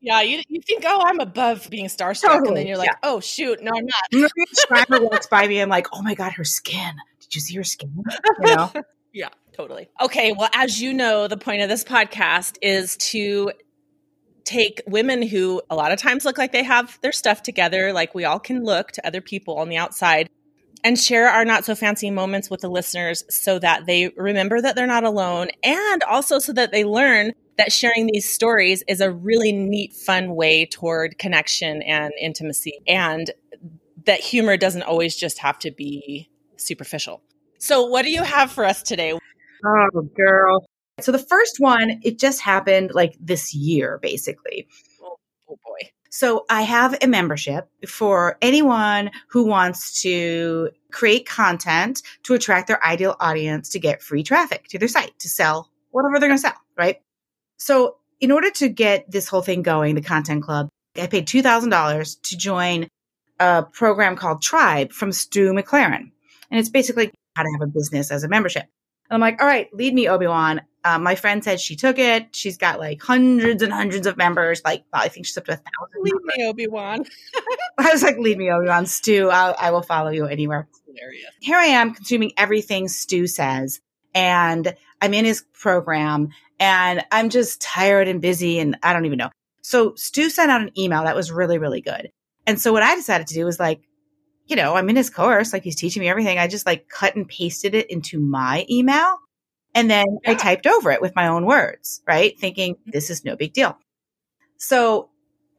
Yeah, 0.02 0.22
you, 0.22 0.42
you 0.48 0.62
think, 0.62 0.84
oh, 0.88 1.04
I'm 1.06 1.20
above 1.20 1.70
being 1.70 1.88
starstruck. 1.88 2.30
Totally. 2.30 2.48
And 2.48 2.58
then 2.58 2.68
you're 2.68 2.78
like, 2.78 2.90
yeah. 2.90 2.98
oh, 3.04 3.20
shoot, 3.20 3.62
no, 3.62 3.72
I'm 3.76 3.86
not. 3.86 4.32
Schreiber 4.66 5.04
walks 5.04 5.28
by 5.28 5.46
me. 5.48 5.60
I'm 5.60 5.70
like, 5.70 5.88
oh 5.94 6.02
my 6.02 6.16
God, 6.16 6.32
her 6.34 6.46
skin. 6.46 6.94
Did 7.20 7.36
you 7.36 7.42
see 7.42 7.56
her 7.56 7.64
skin? 7.64 8.04
You 8.42 8.56
know? 8.56 8.72
yeah. 9.14 9.30
Totally. 9.60 9.90
Okay. 10.00 10.32
Well, 10.32 10.48
as 10.54 10.82
you 10.82 10.94
know, 10.94 11.28
the 11.28 11.36
point 11.36 11.62
of 11.62 11.68
this 11.68 11.84
podcast 11.84 12.58
is 12.62 12.96
to 13.12 13.52
take 14.46 14.82
women 14.88 15.22
who 15.22 15.62
a 15.70 15.76
lot 15.76 15.92
of 15.92 16.00
times 16.00 16.24
look 16.24 16.38
like 16.38 16.54
they 16.54 16.64
have 16.64 16.98
their 17.02 17.12
stuff 17.12 17.44
together, 17.44 17.92
like 17.92 18.16
we 18.16 18.24
all 18.24 18.40
can 18.40 18.64
look 18.64 18.94
to 18.94 19.06
other 19.06 19.20
people 19.20 19.58
on 19.58 19.68
the 19.68 19.76
outside, 19.76 20.30
and 20.82 20.98
share 20.98 21.28
our 21.28 21.44
not 21.44 21.66
so 21.66 21.76
fancy 21.76 22.10
moments 22.10 22.50
with 22.50 22.62
the 22.62 22.70
listeners 22.70 23.26
so 23.30 23.60
that 23.60 23.86
they 23.86 24.14
remember 24.16 24.62
that 24.62 24.78
they're 24.78 24.88
not 24.88 25.04
alone 25.04 25.50
and 25.62 26.04
also 26.04 26.40
so 26.40 26.54
that 26.54 26.72
they 26.72 26.86
learn 26.86 27.34
that 27.58 27.74
sharing 27.74 28.08
these 28.08 28.32
stories 28.32 28.82
is 28.88 29.02
a 29.02 29.12
really 29.12 29.52
neat, 29.52 29.92
fun 29.92 30.36
way 30.36 30.68
toward 30.68 31.18
connection 31.18 31.82
and 31.82 32.14
intimacy, 32.18 32.80
and 32.88 33.32
that 34.06 34.22
humor 34.22 34.56
doesn't 34.56 34.84
always 34.84 35.18
just 35.18 35.40
have 35.40 35.60
to 35.60 35.70
be 35.70 36.30
superficial. 36.56 37.22
So, 37.58 37.86
what 37.88 38.04
do 38.04 38.10
you 38.10 38.24
have 38.24 38.54
for 38.54 38.64
us 38.64 38.82
today? 38.82 39.20
Oh, 39.66 40.02
girl. 40.16 40.66
So 41.02 41.12
the 41.12 41.20
first 41.20 41.60
one, 41.60 42.00
it 42.04 42.20
just 42.20 42.42
happened 42.42 42.92
like 42.94 43.16
this 43.20 43.54
year, 43.54 44.00
basically. 44.02 44.68
Oh, 45.02 45.16
oh 45.50 45.58
boy. 45.66 45.90
So 46.12 46.46
I 46.50 46.64
have 46.64 46.98
a 47.02 47.08
membership 47.08 47.70
for 47.88 48.38
anyone 48.42 49.12
who 49.30 49.46
wants 49.46 50.02
to 50.02 50.70
create 50.92 51.28
content 51.28 52.02
to 52.24 52.34
attract 52.34 52.68
their 52.68 52.84
ideal 52.84 53.16
audience 53.20 53.70
to 53.70 53.80
get 53.80 54.02
free 54.02 54.24
traffic 54.24 54.68
to 54.70 54.80
their 54.80 54.88
site 54.88 55.18
to 55.20 55.30
sell 55.30 55.70
whatever 55.92 56.20
they're 56.20 56.30
going 56.30 56.38
to 56.38 56.42
sell, 56.42 56.58
right? 56.78 56.98
So 57.58 57.98
in 58.20 58.32
order 58.32 58.50
to 58.52 58.70
get 58.70 59.10
this 59.10 59.28
whole 59.28 59.42
thing 59.42 59.62
going, 59.62 59.96
the 59.96 60.02
content 60.02 60.44
club, 60.44 60.70
I 60.98 61.08
paid 61.08 61.28
$2,000 61.28 62.22
to 62.22 62.38
join 62.38 62.88
a 63.40 63.64
program 63.64 64.16
called 64.16 64.42
Tribe 64.42 64.92
from 64.92 65.12
Stu 65.12 65.54
McLaren. 65.54 66.12
And 66.52 66.60
it's 66.60 66.70
basically 66.70 67.12
how 67.36 67.44
to 67.44 67.50
have 67.60 67.68
a 67.68 67.72
business 67.72 68.12
as 68.12 68.24
a 68.24 68.28
membership. 68.28 68.66
And 69.10 69.16
I'm 69.16 69.22
like, 69.22 69.42
all 69.42 69.48
right, 69.48 69.74
lead 69.74 69.94
me, 69.94 70.08
Obi 70.08 70.28
Wan. 70.28 70.62
Um, 70.86 71.04
my 71.04 71.16
friend 71.16 71.44
said 71.44 71.60
she 71.60 71.76
took 71.76 72.00
it. 72.00 72.36
She's 72.36 72.58
got 72.58 72.80
like 72.80 73.02
hundreds 73.02 73.62
and 73.64 73.74
hundreds 73.74 74.08
of 74.08 74.16
members. 74.18 74.62
Like, 74.64 74.86
I 74.94 75.10
think 75.10 75.26
she's 75.26 75.38
up 75.38 75.46
to 75.46 75.54
a 75.54 75.56
thousand. 75.56 76.04
Lead 76.04 76.14
members. 76.14 76.38
me, 76.38 76.46
Obi 76.46 76.68
Wan. 76.68 77.06
I 77.78 77.92
was 77.92 78.04
like, 78.04 78.18
lead 78.18 78.38
me, 78.38 78.50
Obi 78.50 78.68
Wan. 78.68 78.86
Stu, 78.86 79.30
I'll, 79.30 79.56
I 79.60 79.72
will 79.72 79.82
follow 79.82 80.10
you 80.10 80.26
anywhere. 80.26 80.68
Hilarious. 80.86 81.26
Here 81.42 81.58
I 81.58 81.66
am 81.66 81.94
consuming 81.94 82.32
everything 82.38 82.88
Stu 82.88 83.28
says. 83.28 83.82
And 84.14 84.76
I'm 85.02 85.14
in 85.14 85.26
his 85.26 85.44
program 85.54 86.30
and 86.60 87.06
I'm 87.12 87.30
just 87.30 87.62
tired 87.62 88.08
and 88.08 88.22
busy 88.22 88.60
and 88.60 88.78
I 88.84 88.94
don't 88.94 89.06
even 89.06 89.18
know. 89.18 89.30
So 89.62 89.96
Stu 89.96 90.30
sent 90.30 90.52
out 90.52 90.62
an 90.62 90.72
email 90.78 91.04
that 91.04 91.16
was 91.16 91.32
really, 91.32 91.58
really 91.58 91.82
good. 91.82 92.12
And 92.48 92.60
so 92.60 92.74
what 92.74 92.84
I 92.84 92.96
decided 92.96 93.28
to 93.28 93.34
do 93.34 93.46
was 93.46 93.60
like, 93.60 93.82
you 94.50 94.56
know, 94.56 94.76
I'm 94.76 94.90
in 94.90 94.96
his 94.96 95.12
course, 95.12 95.54
like 95.54 95.64
he's 95.64 95.76
teaching 95.76 96.02
me 96.02 96.10
everything. 96.10 96.40
I 96.40 96.48
just 96.48 96.66
like 96.66 96.90
cut 96.90 97.16
and 97.16 97.28
pasted 97.28 97.76
it 97.76 97.90
into 97.90 98.20
my 98.20 98.66
email. 98.70 99.20
And 99.76 99.90
then 99.90 100.06
yeah. 100.24 100.32
I 100.32 100.34
typed 100.34 100.66
over 100.66 100.92
it 100.92 101.02
with 101.02 101.16
my 101.16 101.28
own 101.28 101.46
words, 101.46 102.02
right? 102.08 102.38
Thinking 102.40 102.76
this 102.88 103.12
is 103.12 103.24
no 103.24 103.36
big 103.36 103.54
deal. 103.54 103.78
So 104.58 105.10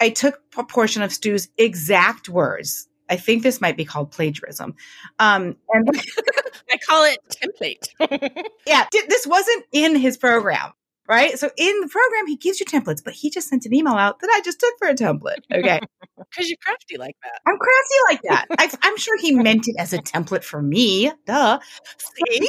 I 0.01 0.11
took 0.11 0.41
a 0.59 0.65
portion 0.65 1.03
of 1.03 1.13
Stu's 1.13 1.49
exact 1.57 2.29
words. 2.29 2.89
I 3.09 3.17
think 3.17 3.45
this 3.45 3.61
might 3.61 3.77
be 3.77 3.85
called 3.85 4.11
plagiarism. 4.11 4.75
Um, 5.21 5.57
and 5.69 5.89
I 6.71 6.77
call 6.79 7.05
it 7.05 7.19
template. 7.31 8.45
yeah, 8.67 8.87
this 8.93 9.27
wasn't 9.27 9.65
in 9.73 9.95
his 9.95 10.17
program 10.17 10.73
right? 11.11 11.37
So 11.38 11.50
in 11.57 11.81
the 11.81 11.88
program, 11.88 12.29
he 12.29 12.37
gives 12.37 12.61
you 12.61 12.67
templates, 12.67 13.02
but 13.05 13.14
he 13.14 13.31
just 13.31 13.49
sent 13.49 13.67
an 13.67 13.75
email 13.75 13.95
out 13.95 14.21
that 14.21 14.31
I 14.33 14.40
just 14.43 14.61
took 14.61 14.79
for 14.79 14.88
a 14.88 14.95
template. 14.95 15.43
Okay. 15.52 15.81
Because 16.31 16.50
you're 16.50 16.59
crafty 16.62 16.99
like 16.99 17.17
that. 17.23 17.40
I'm 17.47 17.57
crafty 17.59 17.95
like 18.09 18.21
that. 18.29 18.47
I, 18.85 18.88
am 18.88 18.97
sure 18.99 19.19
he 19.19 19.33
meant 19.33 19.67
it 19.67 19.75
as 19.79 19.95
a 19.95 19.99
template 19.99 20.45
for 20.45 20.61
me. 20.61 21.11
Duh. 21.26 21.59
See? 21.99 22.49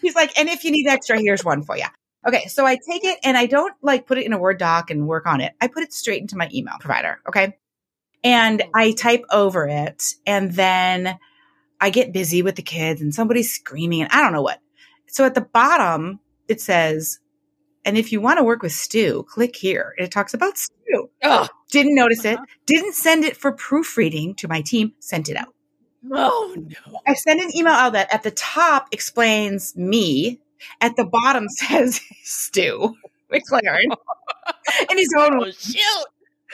He's 0.00 0.14
like, 0.16 0.36
and 0.38 0.48
if 0.48 0.64
you 0.64 0.72
need 0.72 0.88
extra, 0.88 1.20
here's 1.20 1.44
one 1.44 1.62
for 1.62 1.76
you. 1.76 1.84
Okay. 2.26 2.46
So 2.46 2.66
I 2.66 2.76
take 2.76 3.04
it 3.04 3.18
and 3.22 3.36
I 3.36 3.44
don't 3.44 3.74
like 3.82 4.06
put 4.06 4.18
it 4.18 4.24
in 4.24 4.32
a 4.32 4.38
Word 4.38 4.58
doc 4.58 4.90
and 4.90 5.06
work 5.06 5.26
on 5.26 5.42
it. 5.42 5.52
I 5.60 5.68
put 5.68 5.82
it 5.82 5.92
straight 5.92 6.22
into 6.22 6.36
my 6.36 6.48
email 6.52 6.74
provider. 6.80 7.20
Okay. 7.28 7.58
And 8.24 8.64
I 8.74 8.92
type 8.92 9.22
over 9.30 9.68
it 9.68 10.02
and 10.26 10.50
then 10.52 11.18
I 11.80 11.90
get 11.90 12.12
busy 12.12 12.42
with 12.42 12.56
the 12.56 12.62
kids 12.62 13.00
and 13.00 13.14
somebody's 13.14 13.54
screaming 13.54 14.02
and 14.02 14.10
I 14.10 14.22
don't 14.22 14.32
know 14.32 14.42
what. 14.42 14.60
So 15.08 15.24
at 15.24 15.34
the 15.34 15.42
bottom, 15.42 16.20
it 16.48 16.60
says, 16.60 17.20
and 17.88 17.96
if 17.96 18.12
you 18.12 18.20
want 18.20 18.38
to 18.38 18.44
work 18.44 18.62
with 18.62 18.72
Stu, 18.72 19.24
click 19.30 19.56
here. 19.56 19.94
It 19.96 20.10
talks 20.10 20.34
about 20.34 20.58
Stu. 20.58 21.08
Oh, 21.24 21.48
didn't 21.70 21.94
notice 21.94 22.22
uh-huh. 22.22 22.42
it. 22.42 22.50
Didn't 22.66 22.94
send 22.94 23.24
it 23.24 23.34
for 23.34 23.50
proofreading 23.50 24.34
to 24.36 24.46
my 24.46 24.60
team. 24.60 24.92
Sent 24.98 25.30
it 25.30 25.36
out. 25.36 25.54
Oh 26.12 26.54
no! 26.54 27.00
I 27.06 27.14
sent 27.14 27.40
an 27.40 27.50
email 27.56 27.72
out 27.72 27.94
that 27.94 28.12
at 28.12 28.24
the 28.24 28.30
top 28.30 28.88
explains 28.92 29.74
me. 29.74 30.38
At 30.82 30.96
the 30.96 31.06
bottom 31.06 31.48
says 31.48 32.00
Stu. 32.24 32.94
McLaren. 33.32 33.84
and 34.90 34.98
he's 34.98 35.12
going, 35.14 35.32
Oh, 35.34 35.50
shoot. 35.50 36.06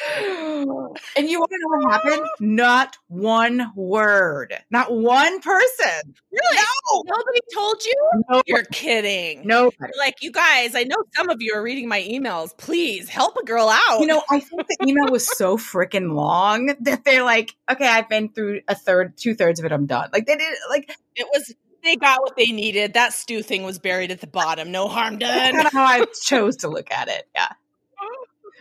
Oh. 0.06 0.94
and 1.16 1.28
you 1.28 1.38
want 1.38 1.50
to 1.50 1.58
know 1.60 1.78
what 1.78 1.92
happened? 1.92 2.26
Not 2.40 2.96
one 3.08 3.72
word. 3.76 4.54
Not 4.70 4.92
one 4.92 5.40
person. 5.40 6.14
Really? 6.32 6.56
No. 6.56 7.02
Nobody 7.06 7.40
told 7.54 7.84
you? 7.84 8.10
No. 8.30 8.42
You're 8.46 8.64
kidding. 8.64 9.46
Nobody. 9.46 9.92
Like, 9.98 10.22
you 10.22 10.32
guys, 10.32 10.74
I 10.74 10.82
know 10.84 10.96
some 11.14 11.28
of 11.28 11.36
you 11.40 11.54
are 11.54 11.62
reading 11.62 11.88
my 11.88 12.02
emails. 12.02 12.56
Please 12.56 13.08
help 13.08 13.36
a 13.36 13.44
girl 13.44 13.68
out. 13.68 14.00
You 14.00 14.06
know, 14.06 14.22
I 14.30 14.40
think 14.40 14.66
the 14.66 14.86
email 14.88 15.10
was 15.10 15.26
so 15.26 15.56
freaking 15.56 16.14
long 16.14 16.66
that 16.80 17.04
they're 17.04 17.24
like, 17.24 17.54
okay, 17.70 17.86
I've 17.86 18.08
been 18.08 18.28
through 18.30 18.62
a 18.68 18.74
third, 18.74 19.16
two 19.16 19.34
thirds 19.34 19.60
of 19.60 19.66
it. 19.66 19.72
I'm 19.72 19.86
done. 19.86 20.10
Like 20.12 20.26
they 20.26 20.36
did, 20.36 20.54
like 20.70 20.90
it 21.14 21.26
was, 21.32 21.54
they 21.82 21.96
got 21.96 22.20
what 22.20 22.36
they 22.36 22.46
needed. 22.46 22.94
That 22.94 23.12
Stu 23.12 23.42
thing 23.42 23.62
was 23.62 23.78
buried 23.78 24.10
at 24.10 24.20
the 24.20 24.26
bottom. 24.26 24.72
No 24.72 24.88
harm 24.88 25.18
that's 25.18 25.32
done. 25.32 25.54
kind 25.54 25.66
of 25.66 25.72
how 25.72 25.84
I 25.84 26.04
chose 26.22 26.56
to 26.58 26.68
look 26.68 26.90
at 26.90 27.08
it. 27.08 27.28
Yeah. 27.34 27.48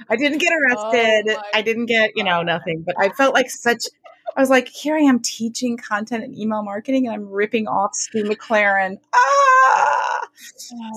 I 0.09 0.15
didn't 0.15 0.39
get 0.39 0.51
arrested. 0.53 1.35
Oh 1.37 1.41
I 1.53 1.61
didn't 1.61 1.85
get, 1.87 2.11
you 2.15 2.23
know, 2.23 2.41
nothing, 2.43 2.83
but 2.85 2.95
I 2.99 3.09
felt 3.09 3.33
like 3.33 3.49
such, 3.49 3.85
I 4.35 4.41
was 4.41 4.49
like, 4.49 4.67
here 4.67 4.95
I 4.95 5.01
am 5.01 5.19
teaching 5.19 5.77
content 5.77 6.23
and 6.23 6.37
email 6.37 6.63
marketing 6.63 7.05
and 7.07 7.13
I'm 7.15 7.29
ripping 7.29 7.67
off 7.67 7.93
Stu 7.95 8.23
McLaren. 8.23 8.97
Ah! 9.13 10.19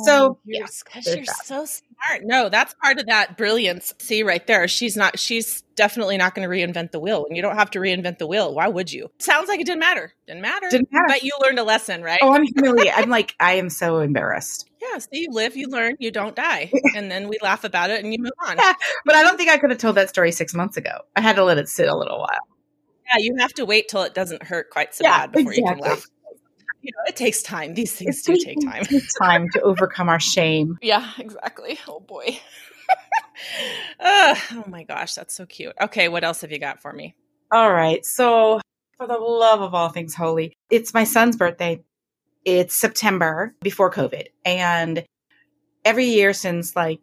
So, 0.04 0.38
you're, 0.44 0.60
yeah, 0.62 0.66
'cause 0.84 1.04
there's 1.04 1.16
you're 1.16 1.24
so 1.44 1.66
smart. 1.66 2.22
No, 2.24 2.48
that's 2.48 2.74
part 2.82 2.98
of 2.98 3.06
that 3.06 3.36
brilliance. 3.36 3.92
See 3.98 4.22
right 4.22 4.44
there. 4.46 4.66
She's 4.66 4.96
not, 4.96 5.18
she's 5.18 5.62
definitely 5.74 6.16
not 6.16 6.34
going 6.34 6.48
to 6.48 6.54
reinvent 6.54 6.92
the 6.92 6.98
wheel. 6.98 7.26
And 7.28 7.36
you 7.36 7.42
don't 7.42 7.56
have 7.56 7.70
to 7.72 7.78
reinvent 7.78 8.18
the 8.18 8.26
wheel. 8.26 8.54
Why 8.54 8.68
would 8.68 8.90
you? 8.92 9.10
Sounds 9.18 9.48
like 9.48 9.60
it 9.60 9.66
didn't 9.66 9.80
matter. 9.80 10.14
Didn't 10.26 10.40
matter. 10.42 10.68
Didn't 10.70 10.90
matter. 10.90 11.04
But 11.08 11.22
you 11.22 11.32
learned 11.42 11.58
a 11.58 11.64
lesson, 11.64 12.02
right? 12.02 12.18
Oh, 12.22 12.32
I'm 12.32 12.44
humiliated. 12.44 12.94
I'm 12.96 13.10
like, 13.10 13.34
I 13.38 13.54
am 13.54 13.68
so 13.68 13.98
embarrassed. 13.98 14.70
Yeah, 14.80 14.98
so 14.98 15.08
you 15.12 15.28
live, 15.30 15.56
you 15.56 15.68
learn, 15.68 15.96
you 15.98 16.10
don't 16.10 16.34
die. 16.34 16.70
And 16.96 17.10
then 17.10 17.28
we 17.28 17.38
laugh 17.42 17.64
about 17.64 17.90
it 17.90 18.02
and 18.02 18.12
you 18.14 18.18
move 18.20 18.32
on. 18.46 18.56
Yeah. 18.56 18.72
But 19.04 19.14
I 19.16 19.22
don't 19.22 19.36
think 19.36 19.50
I 19.50 19.58
could 19.58 19.70
have 19.70 19.78
told 19.78 19.96
that 19.96 20.08
story 20.08 20.32
six 20.32 20.54
months 20.54 20.76
ago. 20.78 21.00
I 21.14 21.20
had 21.20 21.36
to 21.36 21.44
let 21.44 21.58
it 21.58 21.68
sit 21.68 21.88
a 21.88 21.96
little 21.96 22.18
while. 22.20 22.55
Yeah, 23.08 23.18
you 23.18 23.36
have 23.38 23.52
to 23.54 23.64
wait 23.64 23.88
till 23.88 24.02
it 24.02 24.14
doesn't 24.14 24.42
hurt 24.42 24.70
quite 24.70 24.94
so 24.94 25.04
Yeah, 25.04 25.18
bad 25.18 25.32
before 25.32 25.54
you 25.54 25.62
can 25.62 25.78
laugh. 25.78 26.06
You 26.82 26.92
know, 26.92 27.08
it 27.08 27.16
takes 27.16 27.42
time. 27.42 27.74
These 27.74 27.94
things 27.94 28.22
do 28.22 28.36
take 28.36 28.60
time. 28.64 28.84
takes 28.84 29.14
time 29.14 29.48
to 29.50 29.60
overcome 29.62 30.08
our 30.08 30.20
shame. 30.20 30.78
Yeah, 30.82 31.10
exactly. 31.18 31.78
Oh 31.88 32.00
boy. 32.00 32.38
Ugh, 34.00 34.38
oh 34.52 34.64
my 34.68 34.84
gosh, 34.84 35.14
that's 35.14 35.34
so 35.34 35.46
cute. 35.46 35.74
Okay, 35.80 36.08
what 36.08 36.22
else 36.22 36.42
have 36.42 36.52
you 36.52 36.58
got 36.58 36.80
for 36.80 36.92
me? 36.92 37.14
All 37.50 37.72
right. 37.72 38.04
So, 38.04 38.60
for 38.96 39.06
the 39.06 39.18
love 39.18 39.62
of 39.62 39.74
all 39.74 39.88
things 39.88 40.14
holy, 40.14 40.52
it's 40.70 40.94
my 40.94 41.04
son's 41.04 41.36
birthday. 41.36 41.82
It's 42.44 42.74
September 42.74 43.54
before 43.62 43.90
COVID. 43.90 44.26
And 44.44 45.04
every 45.84 46.06
year 46.06 46.32
since 46.32 46.76
like 46.76 47.00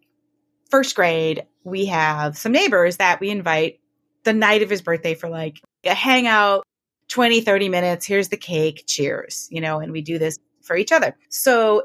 first 0.70 0.96
grade, 0.96 1.46
we 1.64 1.88
have 1.88 2.38
some 2.38 2.52
neighbors 2.52 2.98
that 2.98 3.20
we 3.20 3.30
invite 3.30 3.80
the 4.24 4.34
night 4.34 4.62
of 4.62 4.70
his 4.70 4.82
birthday 4.82 5.14
for 5.14 5.30
like 5.30 5.62
a 5.86 5.94
hangout, 5.94 6.64
20, 7.10 7.42
30 7.42 7.70
minutes. 7.70 8.06
Here's 8.06 8.30
the 8.30 8.38
cake. 8.38 8.84
Cheers. 8.88 9.48
You 9.52 9.62
know, 9.62 9.80
and 9.80 9.92
we 9.92 10.02
do 10.02 10.18
this 10.18 10.38
for 10.62 10.76
each 10.76 10.92
other. 10.92 11.16
So, 11.30 11.84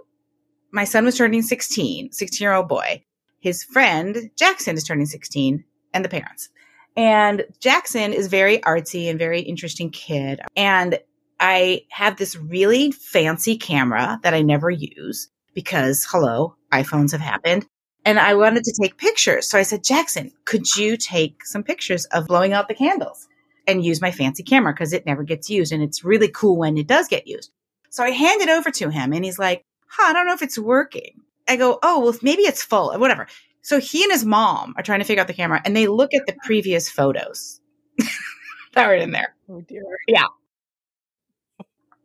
my 0.71 0.85
son 0.85 1.05
was 1.05 1.17
turning 1.17 1.43
16, 1.43 2.12
16 2.12 2.45
year 2.45 2.55
old 2.55 2.69
boy. 2.69 3.02
His 3.40 3.64
friend 3.64 4.31
Jackson 4.37 4.76
is 4.76 4.85
turning 4.85 5.07
16 5.07 5.64
and 5.95 6.05
the 6.05 6.09
parents. 6.09 6.50
And 6.97 7.45
Jackson 7.61 8.12
is 8.12 8.26
very 8.26 8.59
artsy 8.59 9.09
and 9.09 9.19
very 9.19 9.40
interesting 9.40 9.90
kid. 9.90 10.40
And 10.57 10.99
I 11.40 11.83
have 11.90 12.17
this 12.17 12.37
really 12.37 12.90
fancy 12.90 13.57
camera 13.57 14.19
that 14.23 14.35
I 14.35 14.43
never 14.43 14.71
use 14.71 15.28
because, 15.55 16.05
hello, 16.11 16.57
iPhones 16.73 17.12
have 17.12 17.21
happened. 17.21 17.67
And 18.05 18.19
I 18.19 18.35
wanted 18.35 18.64
to 18.64 18.75
take 18.81 18.97
pictures. 18.97 19.49
So 19.49 19.59
I 19.59 19.62
said, 19.62 19.85
Jackson, 19.85 20.33
could 20.45 20.76
you 20.76 20.97
take 20.97 21.45
some 21.45 21.62
pictures 21.62 22.05
of 22.07 22.26
blowing 22.26 22.52
out 22.52 22.69
the 22.69 22.75
candles 22.75 23.28
and 23.68 23.84
use 23.84 24.00
my 24.00 24.10
fancy 24.10 24.42
camera? 24.42 24.72
Because 24.72 24.92
it 24.92 25.06
never 25.06 25.22
gets 25.22 25.48
used. 25.48 25.72
And 25.72 25.82
it's 25.82 26.04
really 26.04 26.28
cool 26.28 26.56
when 26.56 26.76
it 26.76 26.87
does 26.87 27.06
get 27.06 27.28
used. 27.28 27.52
So 27.90 28.02
I 28.02 28.10
hand 28.10 28.42
it 28.42 28.48
over 28.48 28.70
to 28.70 28.90
him 28.90 29.12
and 29.12 29.25
he's 29.25 29.38
like, 29.38 29.64
huh, 29.87 30.10
I 30.10 30.12
don't 30.12 30.26
know 30.26 30.34
if 30.34 30.42
it's 30.42 30.58
working. 30.58 31.20
I 31.48 31.56
go, 31.56 31.78
oh, 31.82 32.00
well, 32.00 32.14
maybe 32.22 32.42
it's 32.42 32.62
full, 32.62 32.92
whatever. 32.98 33.26
So 33.62 33.80
he 33.80 34.02
and 34.02 34.12
his 34.12 34.25
mom 34.25 34.75
are 34.76 34.82
trying 34.82 35.00
to 35.00 35.04
figure 35.04 35.20
out 35.20 35.26
the 35.26 35.34
camera 35.34 35.60
and 35.64 35.76
they 35.76 35.87
look 35.87 36.14
at 36.14 36.26
the 36.26 36.37
previous 36.44 36.90
photos 36.90 37.60
that 38.75 38.87
were 38.87 38.94
in 38.94 39.12
there. 39.12 39.34
Oh 39.48 39.60
dear. 39.62 39.82
Yeah. 40.06 40.26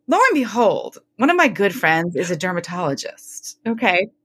Lo 0.06 0.18
and 0.18 0.34
behold, 0.34 0.98
one 1.16 1.30
of 1.30 1.36
my 1.36 1.48
good 1.48 1.74
friends 1.74 2.16
is 2.16 2.30
a 2.30 2.36
dermatologist. 2.36 3.58
Okay. 3.66 4.08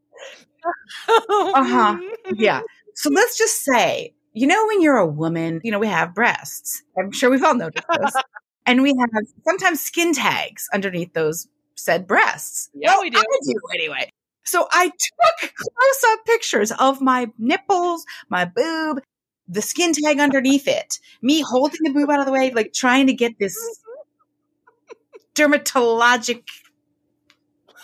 Uh-huh. 1.08 1.98
Yeah. 2.34 2.62
So 2.93 3.10
let's 3.10 3.38
just 3.38 3.63
say, 3.63 4.13
you 4.34 4.48
know, 4.48 4.68
when 4.68 4.82
you're 4.82 4.98
a 4.98 5.06
woman, 5.06 5.62
you 5.64 5.72
know, 5.72 5.80
we 5.80 5.88
have 5.88 6.14
breasts. 6.14 6.84
I'm 6.98 7.12
sure 7.12 7.30
we've 7.30 7.44
all 7.44 7.56
noticed 7.56 7.86
this. 8.00 8.14
and 8.66 8.82
we 8.82 8.94
have 9.00 9.10
sometimes 9.46 9.82
skin 9.82 10.14
tags 10.14 10.68
underneath 10.74 11.14
those 11.14 11.48
said 11.76 12.08
breasts. 12.08 12.70
Yeah, 12.74 13.00
we 13.00 13.10
do. 13.10 13.20
I 13.20 13.40
do 13.44 13.54
anyway. 13.74 14.10
So 14.44 14.68
I 14.72 14.88
took 14.88 15.54
close 15.56 16.14
up 16.14 16.26
pictures 16.26 16.72
of 16.72 17.02
my 17.02 17.28
nipples, 17.38 18.06
my 18.30 18.46
boob, 18.46 19.02
the 19.48 19.62
skin 19.62 19.94
tag 19.94 20.20
underneath 20.20 20.68
it, 20.68 21.00
me 21.22 21.42
holding 21.42 21.80
the 21.84 21.92
boob 21.92 22.10
out 22.10 22.20
of 22.20 22.26
the 22.26 22.32
way, 22.32 22.52
like 22.52 22.74
trying 22.74 23.08
to 23.08 23.14
get 23.14 23.38
this 23.40 23.58
mm-hmm. 23.58 25.52
dermatologic, 25.54 26.44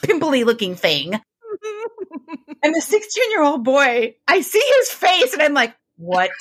pimply 0.03 0.43
looking 0.43 0.75
thing. 0.75 1.19
And 2.63 2.73
the 2.73 2.81
16 2.81 3.31
year 3.31 3.43
old 3.43 3.63
boy, 3.63 4.15
I 4.27 4.41
see 4.41 4.63
his 4.79 4.89
face 4.89 5.33
and 5.33 5.41
I'm 5.43 5.53
like, 5.53 5.75
what 5.97 6.31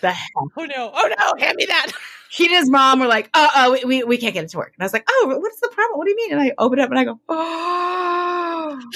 the 0.00 0.10
hell? 0.10 0.50
Oh 0.56 0.64
no. 0.64 0.90
Oh 0.94 1.10
no. 1.18 1.44
Hand 1.44 1.56
me 1.56 1.66
that. 1.66 1.92
He 2.30 2.44
and 2.44 2.54
his 2.54 2.68
mom 2.68 3.00
were 3.00 3.06
like, 3.06 3.30
uh 3.32 3.48
oh, 3.56 3.72
we, 3.72 3.84
we, 3.84 4.04
we 4.04 4.18
can't 4.18 4.34
get 4.34 4.44
it 4.44 4.50
to 4.50 4.58
work. 4.58 4.74
And 4.76 4.82
I 4.82 4.84
was 4.84 4.92
like, 4.92 5.06
oh, 5.08 5.38
what's 5.40 5.60
the 5.60 5.70
problem? 5.72 5.98
What 5.98 6.04
do 6.04 6.10
you 6.10 6.16
mean? 6.16 6.32
And 6.32 6.40
I 6.42 6.52
open 6.58 6.78
up 6.78 6.90
and 6.90 6.98
I 6.98 7.04
go, 7.04 7.18
oh. 7.26 8.78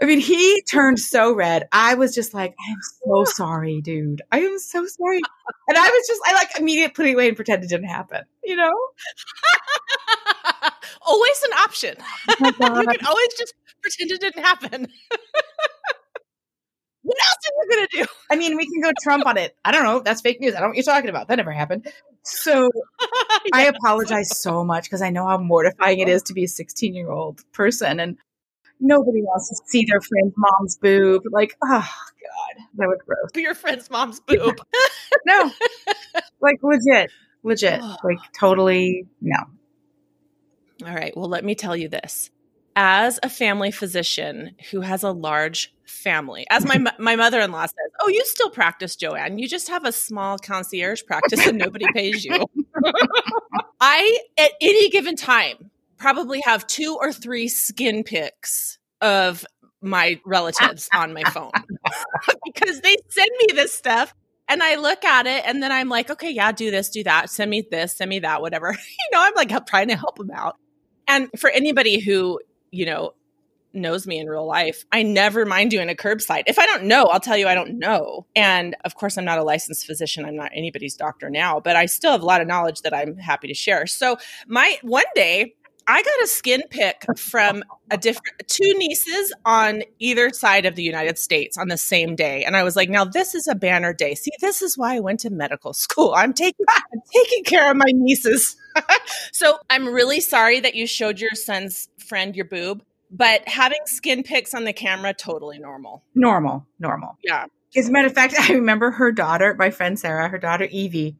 I 0.00 0.06
mean, 0.06 0.18
he 0.18 0.62
turned 0.62 0.98
so 0.98 1.34
red. 1.34 1.68
I 1.72 1.94
was 1.94 2.14
just 2.14 2.32
like, 2.32 2.54
I'm 2.58 2.78
so 3.06 3.24
sorry, 3.34 3.82
dude. 3.82 4.22
I 4.32 4.40
am 4.40 4.58
so 4.58 4.86
sorry. 4.86 5.20
And 5.68 5.76
I 5.76 5.88
was 5.88 6.06
just, 6.08 6.20
I 6.26 6.32
like 6.32 6.58
immediately 6.58 6.92
put 6.92 7.06
it 7.06 7.12
away 7.12 7.28
and 7.28 7.36
pretend 7.36 7.64
it 7.64 7.68
didn't 7.68 7.88
happen, 7.88 8.22
you 8.42 8.56
know? 8.56 8.72
always 11.02 11.42
an 11.44 11.52
option. 11.58 11.94
Oh 12.28 12.34
you 12.46 12.52
can 12.52 13.06
always 13.06 13.28
just 13.38 13.54
pretend 13.82 14.10
it 14.10 14.20
didn't 14.20 14.42
happen. 14.42 14.88
what 17.02 17.16
you 17.62 17.68
gonna 17.70 17.88
do? 17.90 18.06
I 18.30 18.36
mean, 18.36 18.56
we 18.56 18.66
can 18.66 18.80
go 18.80 18.90
Trump 19.02 19.26
on 19.26 19.36
it. 19.36 19.56
I 19.64 19.72
don't 19.72 19.84
know. 19.84 20.00
That's 20.00 20.20
fake 20.20 20.40
news. 20.40 20.54
I 20.54 20.60
don't 20.60 20.68
know 20.68 20.68
what 20.68 20.76
you're 20.76 20.84
talking 20.84 21.10
about. 21.10 21.28
That 21.28 21.36
never 21.36 21.52
happened. 21.52 21.86
So 22.22 22.70
I 23.52 23.66
apologize 23.66 24.40
so 24.40 24.64
much 24.64 24.84
because 24.84 25.02
I 25.02 25.10
know 25.10 25.26
how 25.26 25.38
mortifying 25.38 26.00
it 26.00 26.08
is 26.08 26.22
to 26.24 26.34
be 26.34 26.44
a 26.44 26.48
16 26.48 26.94
year 26.94 27.10
old 27.10 27.40
person 27.52 28.00
and 28.00 28.18
nobody 28.80 29.22
wants 29.22 29.48
to 29.48 29.56
see 29.66 29.84
their 29.88 30.00
friend's 30.00 30.34
mom's 30.36 30.76
boob. 30.78 31.22
Like, 31.30 31.56
oh 31.62 31.68
God, 31.68 32.64
that 32.76 32.88
was 32.88 32.98
gross. 33.06 33.42
Your 33.42 33.54
friend's 33.54 33.90
mom's 33.90 34.20
boob. 34.20 34.56
No, 35.26 35.50
like 36.42 36.58
legit, 36.62 37.10
legit, 37.44 37.80
like 38.04 38.18
totally 38.38 39.06
no. 39.22 39.38
All 40.84 40.94
right. 40.94 41.16
Well, 41.16 41.30
let 41.30 41.44
me 41.44 41.54
tell 41.54 41.74
you 41.74 41.88
this. 41.88 42.30
As 42.76 43.20
a 43.22 43.30
family 43.30 43.70
physician 43.70 44.56
who 44.70 44.80
has 44.80 45.04
a 45.04 45.12
large 45.12 45.72
family, 45.86 46.44
as 46.50 46.66
my 46.66 46.84
my 46.98 47.14
mother 47.14 47.40
in 47.40 47.52
law 47.52 47.66
says, 47.66 47.90
"Oh, 48.00 48.08
you 48.08 48.24
still 48.24 48.50
practice, 48.50 48.96
Joanne? 48.96 49.38
You 49.38 49.48
just 49.48 49.68
have 49.68 49.84
a 49.84 49.92
small 49.92 50.38
concierge 50.38 51.02
practice 51.06 51.46
and 51.46 51.56
nobody 51.56 51.86
pays 51.94 52.24
you." 52.24 52.46
I, 53.80 54.18
at 54.38 54.50
any 54.60 54.90
given 54.90 55.14
time, 55.14 55.70
probably 55.98 56.40
have 56.44 56.66
two 56.66 56.96
or 57.00 57.12
three 57.12 57.48
skin 57.48 58.02
pics 58.02 58.78
of 59.00 59.44
my 59.80 60.18
relatives 60.24 60.88
on 60.94 61.12
my 61.12 61.22
phone 61.24 61.50
because 62.44 62.80
they 62.80 62.96
send 63.10 63.30
me 63.38 63.54
this 63.54 63.72
stuff 63.72 64.14
and 64.48 64.62
I 64.62 64.76
look 64.76 65.04
at 65.04 65.26
it 65.26 65.44
and 65.46 65.62
then 65.62 65.72
I'm 65.72 65.88
like, 65.88 66.10
okay, 66.10 66.30
yeah, 66.30 66.52
do 66.52 66.70
this, 66.70 66.90
do 66.90 67.04
that, 67.04 67.30
send 67.30 67.50
me 67.50 67.66
this, 67.70 67.96
send 67.96 68.08
me 68.08 68.20
that, 68.20 68.40
whatever. 68.40 68.70
you 68.72 69.08
know, 69.12 69.20
I'm 69.22 69.34
like 69.34 69.50
help, 69.50 69.66
trying 69.66 69.88
to 69.88 69.96
help 69.96 70.16
them 70.16 70.30
out. 70.30 70.56
And 71.06 71.28
for 71.38 71.50
anybody 71.50 72.00
who, 72.00 72.40
you 72.74 72.86
know, 72.86 73.12
knows 73.72 74.06
me 74.06 74.18
in 74.18 74.28
real 74.28 74.46
life, 74.46 74.84
I 74.92 75.02
never 75.02 75.44
mind 75.44 75.70
doing 75.70 75.88
a 75.88 75.94
curbside. 75.94 76.44
If 76.46 76.58
I 76.58 76.66
don't 76.66 76.84
know, 76.84 77.06
I'll 77.06 77.20
tell 77.20 77.36
you 77.36 77.48
I 77.48 77.54
don't 77.54 77.78
know. 77.78 78.26
And 78.36 78.76
of 78.84 78.94
course, 78.94 79.18
I'm 79.18 79.24
not 79.24 79.38
a 79.38 79.44
licensed 79.44 79.86
physician. 79.86 80.24
I'm 80.24 80.36
not 80.36 80.52
anybody's 80.54 80.94
doctor 80.94 81.28
now, 81.28 81.60
but 81.60 81.76
I 81.76 81.86
still 81.86 82.12
have 82.12 82.22
a 82.22 82.26
lot 82.26 82.40
of 82.40 82.46
knowledge 82.46 82.82
that 82.82 82.94
I'm 82.94 83.16
happy 83.16 83.48
to 83.48 83.54
share. 83.54 83.86
So 83.86 84.16
my 84.46 84.78
one 84.82 85.04
day, 85.14 85.54
I 85.86 86.02
got 86.02 86.22
a 86.22 86.26
skin 86.26 86.62
pick 86.70 87.04
from 87.18 87.62
a 87.90 87.98
different 87.98 88.42
two 88.46 88.72
nieces 88.78 89.34
on 89.44 89.82
either 89.98 90.30
side 90.30 90.64
of 90.64 90.76
the 90.76 90.82
United 90.82 91.18
States 91.18 91.58
on 91.58 91.68
the 91.68 91.76
same 91.76 92.16
day, 92.16 92.44
and 92.44 92.56
I 92.56 92.62
was 92.62 92.74
like, 92.74 92.88
"Now 92.88 93.04
this 93.04 93.34
is 93.34 93.46
a 93.48 93.54
banner 93.54 93.92
day. 93.92 94.14
See, 94.14 94.30
this 94.40 94.62
is 94.62 94.78
why 94.78 94.96
I 94.96 95.00
went 95.00 95.20
to 95.20 95.30
medical 95.30 95.72
school. 95.84 96.14
I'm 96.16 96.32
taking 96.32 96.64
I'm 96.68 97.02
taking 97.12 97.44
care 97.44 97.70
of 97.70 97.76
my 97.76 97.90
nieces." 97.92 98.56
so 99.32 99.58
I'm 99.70 99.88
really 99.88 100.20
sorry 100.20 100.60
that 100.60 100.74
you 100.74 100.86
showed 100.86 101.20
your 101.20 101.30
son's 101.34 101.88
friend 101.98 102.34
your 102.36 102.44
boob, 102.44 102.82
But 103.10 103.46
having 103.48 103.80
skin 103.86 104.22
pics 104.22 104.54
on 104.54 104.64
the 104.64 104.72
camera, 104.72 105.14
totally 105.14 105.58
normal. 105.58 106.04
Normal, 106.14 106.66
normal. 106.78 107.18
Yeah. 107.22 107.46
As 107.76 107.88
a 107.88 107.92
matter 107.92 108.06
of 108.06 108.14
fact, 108.14 108.34
I 108.40 108.52
remember 108.52 108.90
her 108.90 109.12
daughter, 109.12 109.54
my 109.58 109.70
friend 109.70 109.98
Sarah, 109.98 110.28
her 110.28 110.38
daughter 110.38 110.64
Evie, 110.64 111.18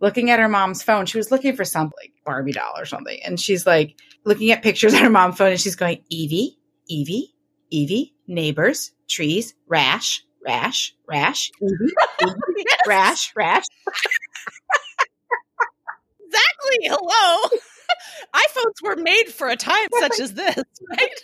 looking 0.00 0.30
at 0.30 0.38
her 0.38 0.48
mom's 0.48 0.82
phone. 0.82 1.06
She 1.06 1.18
was 1.18 1.30
looking 1.30 1.56
for 1.56 1.64
something 1.64 1.96
like 2.00 2.12
Barbie 2.24 2.52
doll 2.52 2.74
or 2.76 2.84
something. 2.84 3.18
And 3.24 3.40
she's 3.40 3.66
like 3.66 3.96
looking 4.24 4.50
at 4.50 4.62
pictures 4.62 4.94
on 4.94 5.02
her 5.02 5.10
mom's 5.10 5.38
phone 5.38 5.50
and 5.52 5.60
she's 5.60 5.76
going, 5.76 6.02
Evie, 6.10 6.58
Evie, 6.88 7.34
Evie, 7.70 8.14
neighbors, 8.26 8.92
trees, 9.08 9.54
rash, 9.68 10.22
rash, 10.44 10.94
rash, 11.08 11.50
Evie, 11.60 11.92
Evie, 12.22 12.64
rash, 12.86 13.32
rash. 13.34 13.64
Exactly. 16.36 16.88
Hello. 16.88 17.48
iPhones 18.34 18.82
were 18.82 18.96
made 18.96 19.26
for 19.26 19.48
a 19.48 19.56
time 19.56 19.88
such 20.00 20.20
as 20.20 20.34
this, 20.34 20.56
right? 20.90 21.20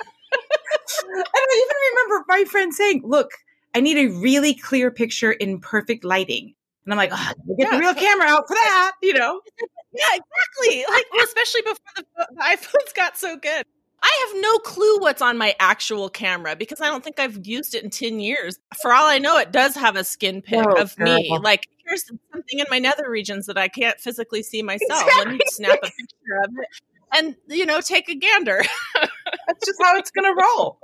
And 1.05 1.25
I 1.35 1.67
even 1.67 1.77
remember 2.09 2.25
my 2.29 2.45
friend 2.45 2.73
saying, 2.73 3.03
Look, 3.05 3.33
I 3.75 3.81
need 3.81 3.99
a 3.99 4.09
really 4.21 4.55
clear 4.55 4.91
picture 4.91 5.33
in 5.33 5.61
perfect 5.61 6.05
lighting. 6.05 6.55
And 6.85 6.93
I'm 6.93 6.99
like, 6.99 7.11
oh, 7.13 7.33
get 7.59 7.71
the 7.71 7.79
real 7.79 7.95
camera 7.95 8.27
out 8.27 8.49
for 8.49 8.55
that, 8.55 8.93
you 9.03 9.15
know? 9.15 9.41
Yeah, 9.95 10.07
exactly. 10.07 10.85
Like, 10.89 11.05
well, 11.13 11.23
especially 11.23 11.61
before 11.61 11.77
the, 11.97 12.05
the 12.17 12.41
iPhones 12.41 12.95
got 12.97 13.19
so 13.19 13.37
good. 13.37 13.63
I 14.03 14.27
have 14.27 14.43
no 14.43 14.57
clue 14.61 15.01
what's 15.01 15.21
on 15.21 15.37
my 15.37 15.55
actual 15.61 16.09
camera 16.09 16.57
because 16.57 16.81
I 16.81 16.87
don't 16.87 17.05
think 17.05 17.21
I've 17.21 17.47
used 17.47 17.75
it 17.75 17.85
in 17.85 17.91
10 17.91 18.19
years. 18.19 18.59
For 18.81 18.95
all 18.95 19.05
I 19.07 19.19
know, 19.19 19.37
it 19.37 19.53
does 19.53 19.75
have 19.75 19.95
a 19.97 20.03
skin 20.03 20.41
pic 20.41 20.65
Oh, 20.67 20.81
of 20.81 20.99
me. 20.99 21.29
girl. 21.29 21.41
Like, 21.85 21.91
here's 21.91 22.05
something 22.33 22.59
in 22.59 22.67
my 22.71 22.79
nether 22.79 23.11
regions 23.11 23.47
that 23.47 23.59
I 23.59 23.69
can't 23.69 23.99
physically 23.99 24.43
see 24.43 24.63
myself. 24.63 25.09
Let 25.19 25.29
me 25.29 25.41
snap 25.47 25.79
a 25.83 25.87
picture 25.87 26.39
of 26.45 26.51
it 26.59 26.69
and, 27.13 27.37
you 27.49 27.67
know, 27.67 27.81
take 27.81 28.09
a 28.09 28.15
gander. 28.15 28.63
That's 28.95 29.67
just 29.67 29.83
how 29.83 29.97
it's 29.97 30.11
going 30.11 30.35
to 30.35 30.43
roll. 30.43 30.79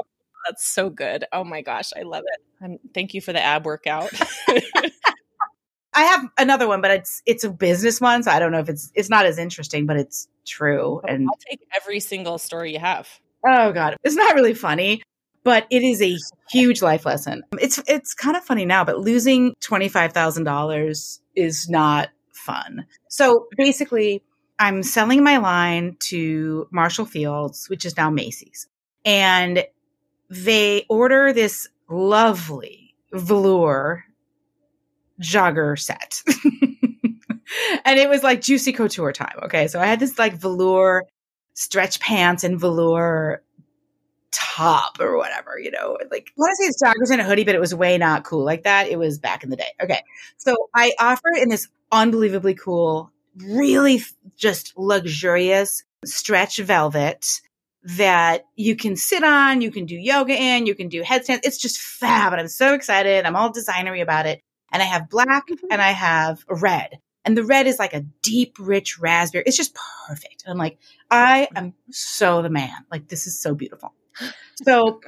That's 0.46 0.66
so 0.66 0.90
good. 0.90 1.24
Oh 1.32 1.44
my 1.44 1.62
gosh, 1.62 1.90
I 1.96 2.02
love 2.02 2.24
it. 2.26 2.64
Um, 2.64 2.78
thank 2.94 3.14
you 3.14 3.20
for 3.20 3.32
the 3.32 3.42
ab 3.42 3.64
workout. 3.64 4.10
I 5.94 6.02
have 6.02 6.28
another 6.38 6.68
one, 6.68 6.80
but 6.80 6.90
it's 6.92 7.22
it's 7.26 7.44
a 7.44 7.50
business 7.50 8.00
one, 8.00 8.22
so 8.22 8.30
I 8.30 8.38
don't 8.38 8.52
know 8.52 8.60
if 8.60 8.68
it's 8.68 8.92
it's 8.94 9.10
not 9.10 9.26
as 9.26 9.38
interesting, 9.38 9.84
but 9.84 9.96
it's 9.96 10.28
true. 10.46 11.00
And 11.06 11.28
I'll 11.28 11.38
take 11.50 11.60
every 11.76 11.98
single 12.00 12.38
story 12.38 12.72
you 12.72 12.78
have. 12.78 13.08
oh 13.46 13.72
god, 13.72 13.96
it's 14.04 14.14
not 14.14 14.34
really 14.34 14.54
funny, 14.54 15.02
but 15.44 15.66
it 15.70 15.82
is 15.82 16.02
a 16.02 16.16
huge 16.50 16.82
life 16.82 17.06
lesson. 17.06 17.42
It's 17.60 17.80
it's 17.86 18.14
kind 18.14 18.36
of 18.36 18.44
funny 18.44 18.64
now, 18.64 18.84
but 18.84 18.98
losing 18.98 19.54
twenty 19.60 19.88
five 19.88 20.12
thousand 20.12 20.44
dollars 20.44 21.20
is 21.34 21.68
not 21.68 22.10
fun. 22.32 22.86
So 23.08 23.46
basically, 23.56 24.22
I'm 24.58 24.82
selling 24.82 25.22
my 25.22 25.38
line 25.38 25.96
to 26.00 26.68
Marshall 26.70 27.06
Field's, 27.06 27.68
which 27.68 27.84
is 27.84 27.96
now 27.96 28.10
Macy's, 28.10 28.68
and 29.04 29.64
they 30.30 30.84
order 30.88 31.32
this 31.32 31.68
lovely 31.88 32.94
velour 33.12 34.04
jogger 35.20 35.78
set. 35.78 36.22
and 37.84 37.98
it 37.98 38.08
was 38.08 38.22
like 38.22 38.40
juicy 38.40 38.72
couture 38.72 39.12
time. 39.12 39.38
Okay. 39.44 39.68
So 39.68 39.80
I 39.80 39.86
had 39.86 40.00
this 40.00 40.18
like 40.18 40.34
velour 40.34 41.06
stretch 41.54 42.00
pants 42.00 42.44
and 42.44 42.60
velour 42.60 43.42
top 44.32 45.00
or 45.00 45.16
whatever, 45.16 45.58
you 45.58 45.70
know, 45.70 45.96
like 46.10 46.30
I 46.30 46.32
want 46.36 46.52
to 46.52 46.56
say 46.56 46.68
it's 46.68 46.82
joggers 46.82 47.12
and 47.12 47.20
a 47.20 47.24
hoodie, 47.24 47.44
but 47.44 47.54
it 47.54 47.60
was 47.60 47.74
way 47.74 47.98
not 47.98 48.24
cool 48.24 48.44
like 48.44 48.64
that. 48.64 48.88
It 48.88 48.98
was 48.98 49.18
back 49.18 49.44
in 49.44 49.50
the 49.50 49.56
day. 49.56 49.72
Okay. 49.82 50.02
So 50.36 50.54
I 50.74 50.92
offer 50.98 51.30
in 51.36 51.48
this 51.48 51.68
unbelievably 51.92 52.54
cool, 52.54 53.10
really 53.36 54.02
just 54.36 54.76
luxurious 54.76 55.82
stretch 56.04 56.58
velvet 56.58 57.40
that 57.82 58.44
you 58.56 58.76
can 58.76 58.96
sit 58.96 59.24
on, 59.24 59.60
you 59.60 59.70
can 59.70 59.86
do 59.86 59.96
yoga 59.96 60.34
in, 60.34 60.66
you 60.66 60.74
can 60.74 60.88
do 60.88 61.02
headstands. 61.02 61.46
It's 61.46 61.58
just 61.58 61.78
fab. 61.78 62.32
And 62.32 62.40
I'm 62.40 62.48
so 62.48 62.74
excited. 62.74 63.24
I'm 63.24 63.36
all 63.36 63.52
designery 63.52 64.02
about 64.02 64.26
it. 64.26 64.42
And 64.70 64.82
I 64.82 64.86
have 64.86 65.08
black 65.08 65.48
mm-hmm. 65.48 65.66
and 65.70 65.80
I 65.80 65.92
have 65.92 66.44
red. 66.48 66.98
And 67.24 67.36
the 67.36 67.44
red 67.44 67.66
is 67.66 67.78
like 67.78 67.94
a 67.94 68.04
deep, 68.22 68.56
rich 68.58 68.98
raspberry. 68.98 69.44
It's 69.46 69.56
just 69.56 69.76
perfect. 70.06 70.44
And 70.44 70.52
I'm 70.52 70.58
like, 70.58 70.78
I 71.10 71.48
am 71.54 71.74
so 71.90 72.42
the 72.42 72.50
man. 72.50 72.72
Like, 72.90 73.08
this 73.08 73.26
is 73.26 73.38
so 73.38 73.54
beautiful. 73.54 73.92
So 74.64 75.00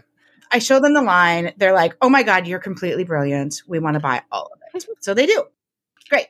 I 0.52 0.58
show 0.60 0.80
them 0.80 0.94
the 0.94 1.02
line. 1.02 1.52
They're 1.56 1.72
like, 1.74 1.94
oh 2.00 2.08
my 2.08 2.22
God, 2.22 2.46
you're 2.46 2.58
completely 2.60 3.04
brilliant. 3.04 3.62
We 3.66 3.78
want 3.78 3.94
to 3.94 4.00
buy 4.00 4.22
all 4.30 4.50
of 4.52 4.60
it. 4.74 4.86
So 5.00 5.14
they 5.14 5.26
do. 5.26 5.44
Great. 6.08 6.26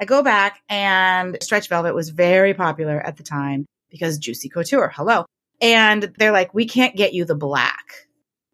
I 0.00 0.04
go 0.04 0.22
back 0.22 0.60
and 0.68 1.36
stretch 1.42 1.68
velvet 1.68 1.94
was 1.94 2.10
very 2.10 2.52
popular 2.54 3.00
at 3.00 3.16
the 3.16 3.22
time 3.22 3.64
because 3.90 4.18
juicy 4.18 4.48
couture. 4.48 4.92
Hello. 4.94 5.24
And 5.60 6.12
they're 6.18 6.32
like, 6.32 6.52
we 6.54 6.66
can't 6.66 6.94
get 6.96 7.14
you 7.14 7.24
the 7.24 7.34
black, 7.34 8.06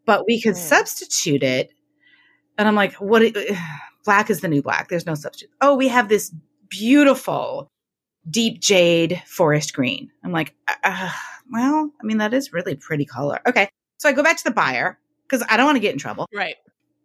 but 0.06 0.24
we 0.26 0.40
could 0.40 0.54
Hmm. 0.54 0.60
substitute 0.60 1.42
it. 1.42 1.70
And 2.56 2.68
I'm 2.68 2.74
like, 2.76 2.94
what? 2.94 3.22
it- 3.22 3.58
Black 4.04 4.28
is 4.30 4.40
the 4.40 4.48
new 4.48 4.62
black. 4.62 4.88
There's 4.88 5.06
no 5.06 5.14
substitute. 5.14 5.50
Oh, 5.62 5.74
we 5.76 5.88
have 5.88 6.08
this 6.10 6.30
beautiful 6.68 7.68
deep 8.30 8.60
jade 8.60 9.22
forest 9.26 9.72
green. 9.74 10.10
I'm 10.22 10.30
like, 10.32 10.54
uh, 10.84 11.10
well, 11.50 11.90
I 12.00 12.04
mean, 12.06 12.18
that 12.18 12.34
is 12.34 12.52
really 12.52 12.76
pretty 12.76 13.04
color. 13.04 13.40
Okay. 13.46 13.68
So 13.98 14.08
I 14.08 14.12
go 14.12 14.22
back 14.22 14.36
to 14.38 14.44
the 14.44 14.50
buyer 14.50 14.98
because 15.28 15.46
I 15.48 15.56
don't 15.56 15.66
want 15.66 15.76
to 15.76 15.80
get 15.80 15.92
in 15.92 15.98
trouble. 15.98 16.26
Right. 16.34 16.56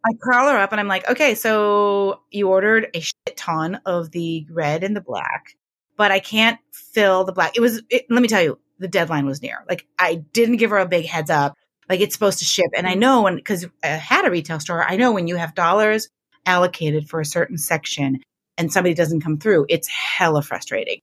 I 0.06 0.14
call 0.14 0.50
her 0.50 0.58
up 0.58 0.72
and 0.72 0.80
I'm 0.80 0.88
like, 0.88 1.10
okay, 1.10 1.36
so 1.36 2.22
you 2.32 2.48
ordered 2.48 2.88
a 2.94 3.02
shit 3.02 3.36
ton 3.36 3.82
of 3.86 4.12
the 4.12 4.48
red 4.50 4.84
and 4.84 4.96
the 4.96 5.02
black, 5.02 5.58
but 5.98 6.12
I 6.12 6.20
can't 6.20 6.58
fill 6.72 7.26
the 7.26 7.34
black. 7.34 7.58
It 7.58 7.62
was, 7.62 7.82
it, 7.90 8.06
let 8.10 8.22
me 8.22 8.28
tell 8.28 8.42
you, 8.42 8.60
the 8.80 8.88
deadline 8.88 9.26
was 9.26 9.42
near. 9.42 9.66
Like 9.68 9.86
I 9.98 10.16
didn't 10.16 10.58
give 10.58 10.70
her 10.70 10.78
a 10.78 10.88
big 10.88 11.06
heads 11.06 11.30
up. 11.30 11.56
Like 11.90 12.00
it's 12.00 12.14
supposed 12.14 12.40
to 12.40 12.46
ship. 12.46 12.68
And 12.76 12.88
I 12.88 12.92
mm-hmm. 12.92 13.00
know 13.00 13.22
when, 13.24 13.42
cause 13.42 13.66
I 13.84 13.88
had 13.88 14.26
a 14.26 14.32
retail 14.32 14.60
store, 14.62 14.84
I 14.84 14.96
know 14.96 15.12
when 15.12 15.28
you 15.28 15.36
have 15.36 15.54
dollars 15.54 16.08
allocated 16.46 17.10
for 17.10 17.20
a 17.20 17.26
certain 17.26 17.58
section 17.58 18.22
and 18.58 18.72
somebody 18.72 18.94
doesn't 18.94 19.22
come 19.22 19.38
through, 19.38 19.66
it's 19.68 19.88
hella 19.88 20.42
frustrating. 20.42 21.02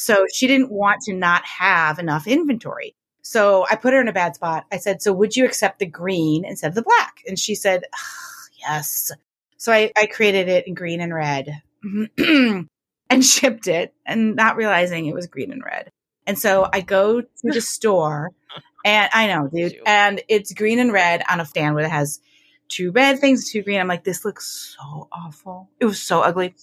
So 0.00 0.26
she 0.32 0.46
didn't 0.46 0.70
want 0.70 1.02
to 1.02 1.12
not 1.12 1.44
have 1.44 1.98
enough 1.98 2.26
inventory. 2.26 2.94
So 3.22 3.66
I 3.70 3.76
put 3.76 3.92
her 3.92 4.00
in 4.00 4.08
a 4.08 4.12
bad 4.12 4.34
spot. 4.34 4.64
I 4.72 4.78
said, 4.78 5.02
So 5.02 5.12
would 5.12 5.36
you 5.36 5.44
accept 5.44 5.78
the 5.78 5.86
green 5.86 6.44
instead 6.44 6.68
of 6.68 6.74
the 6.74 6.82
black? 6.82 7.22
And 7.26 7.38
she 7.38 7.54
said, 7.54 7.84
"Ah, 7.94 8.30
Yes. 8.60 9.12
So 9.56 9.72
I, 9.72 9.92
I 9.96 10.06
created 10.06 10.48
it 10.48 10.66
in 10.66 10.74
green 10.74 11.00
and 11.00 11.14
red 11.14 11.62
and 12.18 13.24
shipped 13.24 13.68
it 13.68 13.94
and 14.06 14.36
not 14.36 14.56
realizing 14.56 15.06
it 15.06 15.14
was 15.14 15.26
green 15.26 15.52
and 15.52 15.62
red. 15.64 15.90
And 16.26 16.38
so 16.38 16.68
I 16.72 16.80
go 16.80 17.20
to 17.20 17.26
the 17.42 17.60
store 17.60 18.30
and 18.84 19.10
I 19.12 19.26
know, 19.26 19.48
dude, 19.48 19.80
and 19.86 20.22
it's 20.28 20.52
green 20.54 20.78
and 20.78 20.92
red 20.92 21.22
on 21.28 21.40
a 21.40 21.46
stand 21.46 21.74
where 21.74 21.84
it 21.84 21.90
has 21.90 22.20
two 22.70 22.92
red 22.92 23.18
things, 23.18 23.50
two 23.50 23.62
green. 23.62 23.80
I'm 23.80 23.88
like, 23.88 24.04
this 24.04 24.24
looks 24.24 24.76
so 24.78 25.08
awful. 25.12 25.68
It 25.78 25.84
was 25.84 26.00
so 26.00 26.20
ugly. 26.22 26.54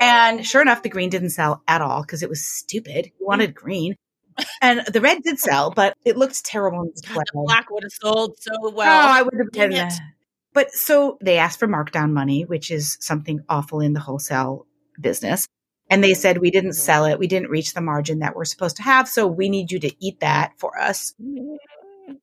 And 0.00 0.44
sure 0.44 0.62
enough, 0.62 0.82
the 0.82 0.88
green 0.88 1.10
didn't 1.10 1.30
sell 1.30 1.62
at 1.68 1.80
all 1.80 2.02
because 2.02 2.22
it 2.22 2.28
was 2.28 2.44
stupid. 2.44 3.06
You 3.20 3.26
wanted 3.26 3.54
green. 3.54 3.94
And 4.62 4.80
the 4.86 5.00
red 5.00 5.22
did 5.22 5.38
sell, 5.38 5.70
but 5.70 5.94
it 6.04 6.16
looked 6.16 6.44
terrible 6.44 6.82
in 6.82 6.90
display. 6.92 7.16
God, 7.16 7.24
the 7.32 7.44
black 7.46 7.70
would 7.70 7.82
have 7.82 7.92
sold 7.92 8.36
so 8.40 8.52
oh, 8.62 8.70
well. 8.70 9.08
I 9.08 9.22
would 9.22 9.34
have 9.38 9.52
done 9.52 9.72
it. 9.72 9.76
that. 9.76 10.00
But 10.54 10.72
so 10.72 11.18
they 11.22 11.38
asked 11.38 11.58
for 11.58 11.68
markdown 11.68 12.12
money, 12.12 12.44
which 12.44 12.70
is 12.70 12.96
something 13.00 13.40
awful 13.48 13.80
in 13.80 13.92
the 13.92 14.00
wholesale 14.00 14.66
business. 15.00 15.46
And 15.90 16.02
they 16.02 16.14
said, 16.14 16.38
we 16.38 16.50
didn't 16.50 16.70
Mhm. 16.70 16.76
sell 16.76 17.04
it. 17.04 17.18
We 17.18 17.26
didn't 17.26 17.50
reach 17.50 17.74
the 17.74 17.80
margin 17.82 18.20
that 18.20 18.34
we're 18.34 18.46
supposed 18.46 18.76
to 18.76 18.82
have. 18.82 19.08
So 19.08 19.26
we 19.26 19.50
need 19.50 19.70
you 19.70 19.78
to 19.80 19.92
eat 20.04 20.20
that 20.20 20.52
for 20.58 20.78
us. 20.78 21.14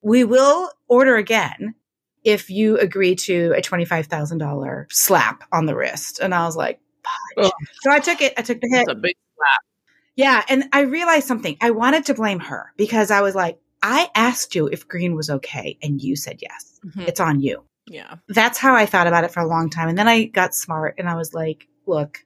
We 0.02 0.24
will 0.24 0.72
order 0.88 1.16
again 1.18 1.76
if 2.24 2.50
you 2.50 2.78
agree 2.78 3.16
to 3.16 3.54
a 3.58 3.62
$25,000 3.62 4.92
slap 4.92 5.44
on 5.52 5.66
the 5.66 5.76
wrist. 5.76 6.20
And 6.20 6.34
I 6.34 6.46
was 6.46 6.56
like. 6.56 6.80
Ugh. 7.38 7.52
So 7.82 7.92
I 7.92 8.00
took 8.00 8.22
it. 8.22 8.34
I 8.38 8.42
took 8.42 8.60
the 8.62 8.70
hit. 8.72 8.82
It's 8.82 8.92
a 8.92 8.96
big 8.96 9.16
slap. 9.36 9.62
Yeah. 10.16 10.44
And 10.50 10.66
I 10.74 10.82
realized 10.82 11.28
something. 11.28 11.58
I 11.62 11.72
wanted 11.72 12.06
to 12.06 12.14
blame 12.14 12.40
her 12.40 12.74
because 12.78 13.10
I 13.10 13.22
was 13.22 13.36
like, 13.36 13.60
I 13.82 14.10
asked 14.14 14.54
you 14.56 14.68
if 14.68 14.88
green 14.88 15.16
was 15.16 15.30
okay 15.30 15.78
and 15.82 16.02
you 16.02 16.16
said 16.16 16.40
yes. 16.42 16.80
Mhm. 16.86 17.08
It's 17.08 17.20
on 17.20 17.40
you. 17.40 17.64
Yeah. 17.88 18.16
That's 18.28 18.58
how 18.58 18.76
I 18.76 18.86
thought 18.86 19.08
about 19.08 19.24
it 19.24 19.32
for 19.32 19.40
a 19.40 19.48
long 19.48 19.70
time. 19.70 19.88
And 19.90 19.98
then 19.98 20.08
I 20.08 20.26
got 20.26 20.54
smart 20.54 20.96
and 20.98 21.10
I 21.10 21.16
was 21.16 21.34
like, 21.34 21.68
look, 21.88 22.20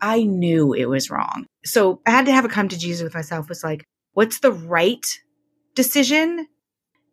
I 0.00 0.24
knew 0.24 0.74
it 0.74 0.86
was 0.86 1.10
wrong. 1.10 1.46
So 1.64 2.00
I 2.06 2.10
had 2.10 2.26
to 2.26 2.32
have 2.32 2.44
a 2.44 2.48
come 2.48 2.68
to 2.68 2.78
Jesus 2.78 3.02
with 3.04 3.14
myself 3.14 3.48
was 3.48 3.64
like, 3.64 3.84
what's 4.12 4.40
the 4.40 4.52
right 4.52 5.06
decision 5.74 6.48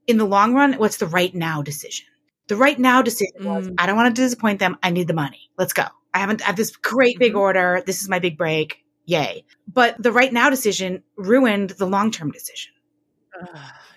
in 0.07 0.17
the 0.17 0.25
long 0.25 0.53
run? 0.53 0.73
What's 0.73 0.97
the 0.97 1.07
right 1.07 1.33
now 1.33 1.61
decision? 1.61 2.07
The 2.47 2.55
right 2.55 2.77
now 2.77 3.01
decision 3.01 3.43
was, 3.45 3.67
Mm. 3.67 3.75
I 3.77 3.86
don't 3.88 3.95
want 3.95 4.15
to 4.15 4.21
disappoint 4.21 4.60
them. 4.60 4.77
I 4.84 4.89
need 4.91 5.08
the 5.08 5.13
money. 5.13 5.49
Let's 5.58 5.73
go. 5.73 5.86
I 6.13 6.19
haven't, 6.19 6.41
I 6.43 6.45
have 6.45 6.55
this 6.55 6.75
great 6.75 7.17
big 7.19 7.34
Mhm. 7.34 7.39
order. 7.39 7.84
This 7.86 8.01
is 8.01 8.10
my 8.10 8.19
big 8.19 8.38
break. 8.38 8.77
Yay. 9.05 9.43
But 9.67 9.95
the 10.01 10.12
right 10.12 10.31
now 10.31 10.49
decision 10.49 11.03
ruined 11.15 11.71
the 11.71 11.86
long 11.88 12.12
term 12.12 12.31
decision. 12.31 12.73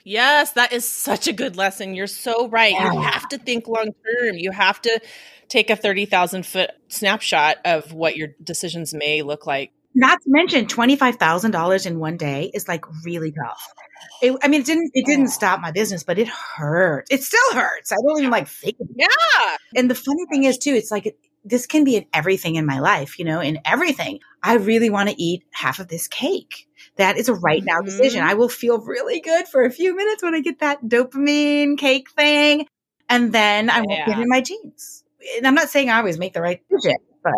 Yes, 0.05 0.53
that 0.53 0.73
is 0.73 0.89
such 0.89 1.29
a 1.29 1.33
good 1.33 1.57
lesson. 1.57 1.95
You're 1.95 2.07
so 2.07 2.49
right. 2.49 2.73
You 2.73 3.01
have 3.01 3.29
to 3.29 3.39
think 3.39 3.69
long 3.69 3.87
term. 3.87 4.37
You 4.37 4.51
have 4.51 4.81
to 4.83 5.01
take 5.49 5.71
a 5.71 5.77
30,000 5.77 6.45
foot 6.47 6.71
snapshot 6.89 7.59
of 7.65 7.93
what 7.93 8.17
your 8.17 8.29
decisions 8.43 8.93
may 8.95 9.23
look 9.23 9.47
like 9.47 9.71
Not 9.95 10.21
to 10.23 10.31
mention 10.31 10.67
twenty 10.67 10.97
five 10.97 11.17
thousand 11.17 11.51
dollars 11.53 11.87
in 11.87 11.99
one 11.99 12.17
day 12.17 12.51
is 12.55 12.69
like 12.69 12.85
really 13.05 13.33
tough. 13.33 13.67
It, 14.23 14.37
I 14.43 14.49
mean, 14.49 14.61
it 14.61 14.67
didn't 14.67 14.91
it 14.95 15.07
didn't 15.07 15.29
stop 15.29 15.61
my 15.61 15.71
business, 15.73 16.05
but 16.05 16.19
it 16.19 16.29
hurt. 16.29 17.07
It 17.11 17.23
still 17.23 17.53
hurts. 17.53 17.93
I 17.93 17.97
don't 18.07 18.19
even 18.19 18.31
like 18.31 18.49
think. 18.49 18.77
Yeah. 18.97 19.07
And 19.75 19.91
the 19.91 19.95
funny 19.95 20.25
thing 20.31 20.45
is 20.45 20.59
too, 20.59 20.73
it's 20.73 20.91
like 20.91 21.17
this 21.45 21.67
can 21.67 21.85
be 21.85 21.97
in 21.97 22.07
everything 22.13 22.57
in 22.57 22.67
my 22.67 22.81
life, 22.81 23.19
you 23.19 23.25
know, 23.25 23.41
in 23.41 23.59
everything. 23.65 24.21
I 24.43 24.55
really 24.55 24.91
want 24.91 25.09
to 25.09 25.21
eat 25.21 25.45
half 25.53 25.79
of 25.79 25.89
this 25.89 26.07
cake. 26.09 26.69
That 26.97 27.17
is 27.17 27.29
a 27.29 27.35
right 27.35 27.65
now 27.65 27.81
decision. 27.81 28.23
Mhm. 28.23 28.27
I 28.29 28.35
will 28.35 28.49
feel 28.49 28.81
really 28.81 29.21
good 29.21 29.49
for 29.49 29.65
a 29.65 29.71
few 29.71 29.97
minutes 29.97 30.23
when 30.23 30.35
I 30.35 30.41
get 30.41 30.61
that 30.61 30.83
dopamine 30.85 31.79
cake 31.79 32.11
thing. 32.11 32.67
And 33.09 33.33
then 33.33 33.71
I 33.71 33.81
won't 33.81 34.07
get 34.07 34.19
in 34.19 34.29
my 34.29 34.41
jeans. 34.43 35.05
And 35.37 35.47
I'm 35.47 35.55
not 35.55 35.71
saying 35.71 35.91
I 35.91 35.99
always 35.99 36.19
make 36.19 36.35
the 36.35 36.43
right 36.43 36.61
decision, 36.71 36.97
but 37.25 37.33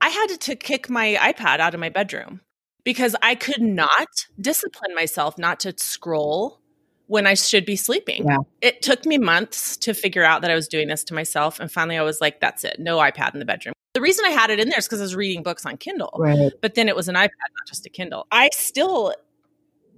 I 0.00 0.08
had 0.08 0.40
to, 0.40 0.56
kick 0.56 0.90
my 0.90 1.16
iPad 1.20 1.60
out 1.60 1.74
of 1.74 1.80
my 1.80 1.88
bedroom 1.88 2.40
because 2.84 3.14
I 3.22 3.34
could 3.34 3.60
not 3.60 4.08
discipline 4.40 4.94
myself 4.94 5.38
not 5.38 5.60
to 5.60 5.74
scroll 5.76 6.60
when 7.06 7.26
I 7.26 7.34
should 7.34 7.64
be 7.64 7.76
sleeping. 7.76 8.24
Yeah. 8.26 8.38
It 8.60 8.82
took 8.82 9.04
me 9.06 9.18
months 9.18 9.76
to 9.78 9.94
figure 9.94 10.24
out 10.24 10.42
that 10.42 10.50
I 10.50 10.54
was 10.54 10.68
doing 10.68 10.88
this 10.88 11.04
to 11.04 11.14
myself. 11.14 11.58
And 11.58 11.70
finally, 11.72 11.96
I 11.96 12.02
was 12.02 12.20
like, 12.20 12.40
that's 12.40 12.64
it. 12.64 12.76
No 12.78 12.98
iPad 12.98 13.32
in 13.32 13.40
the 13.40 13.46
bedroom. 13.46 13.72
The 13.94 14.00
reason 14.00 14.24
I 14.26 14.30
had 14.30 14.50
it 14.50 14.60
in 14.60 14.68
there 14.68 14.78
is 14.78 14.86
because 14.86 15.00
I 15.00 15.04
was 15.04 15.16
reading 15.16 15.42
books 15.42 15.66
on 15.66 15.76
Kindle, 15.76 16.14
right. 16.18 16.52
but 16.60 16.74
then 16.74 16.88
it 16.88 16.94
was 16.94 17.08
an 17.08 17.14
iPad, 17.14 17.28
not 17.28 17.66
just 17.66 17.86
a 17.86 17.88
Kindle. 17.88 18.26
I 18.30 18.50
still 18.52 19.14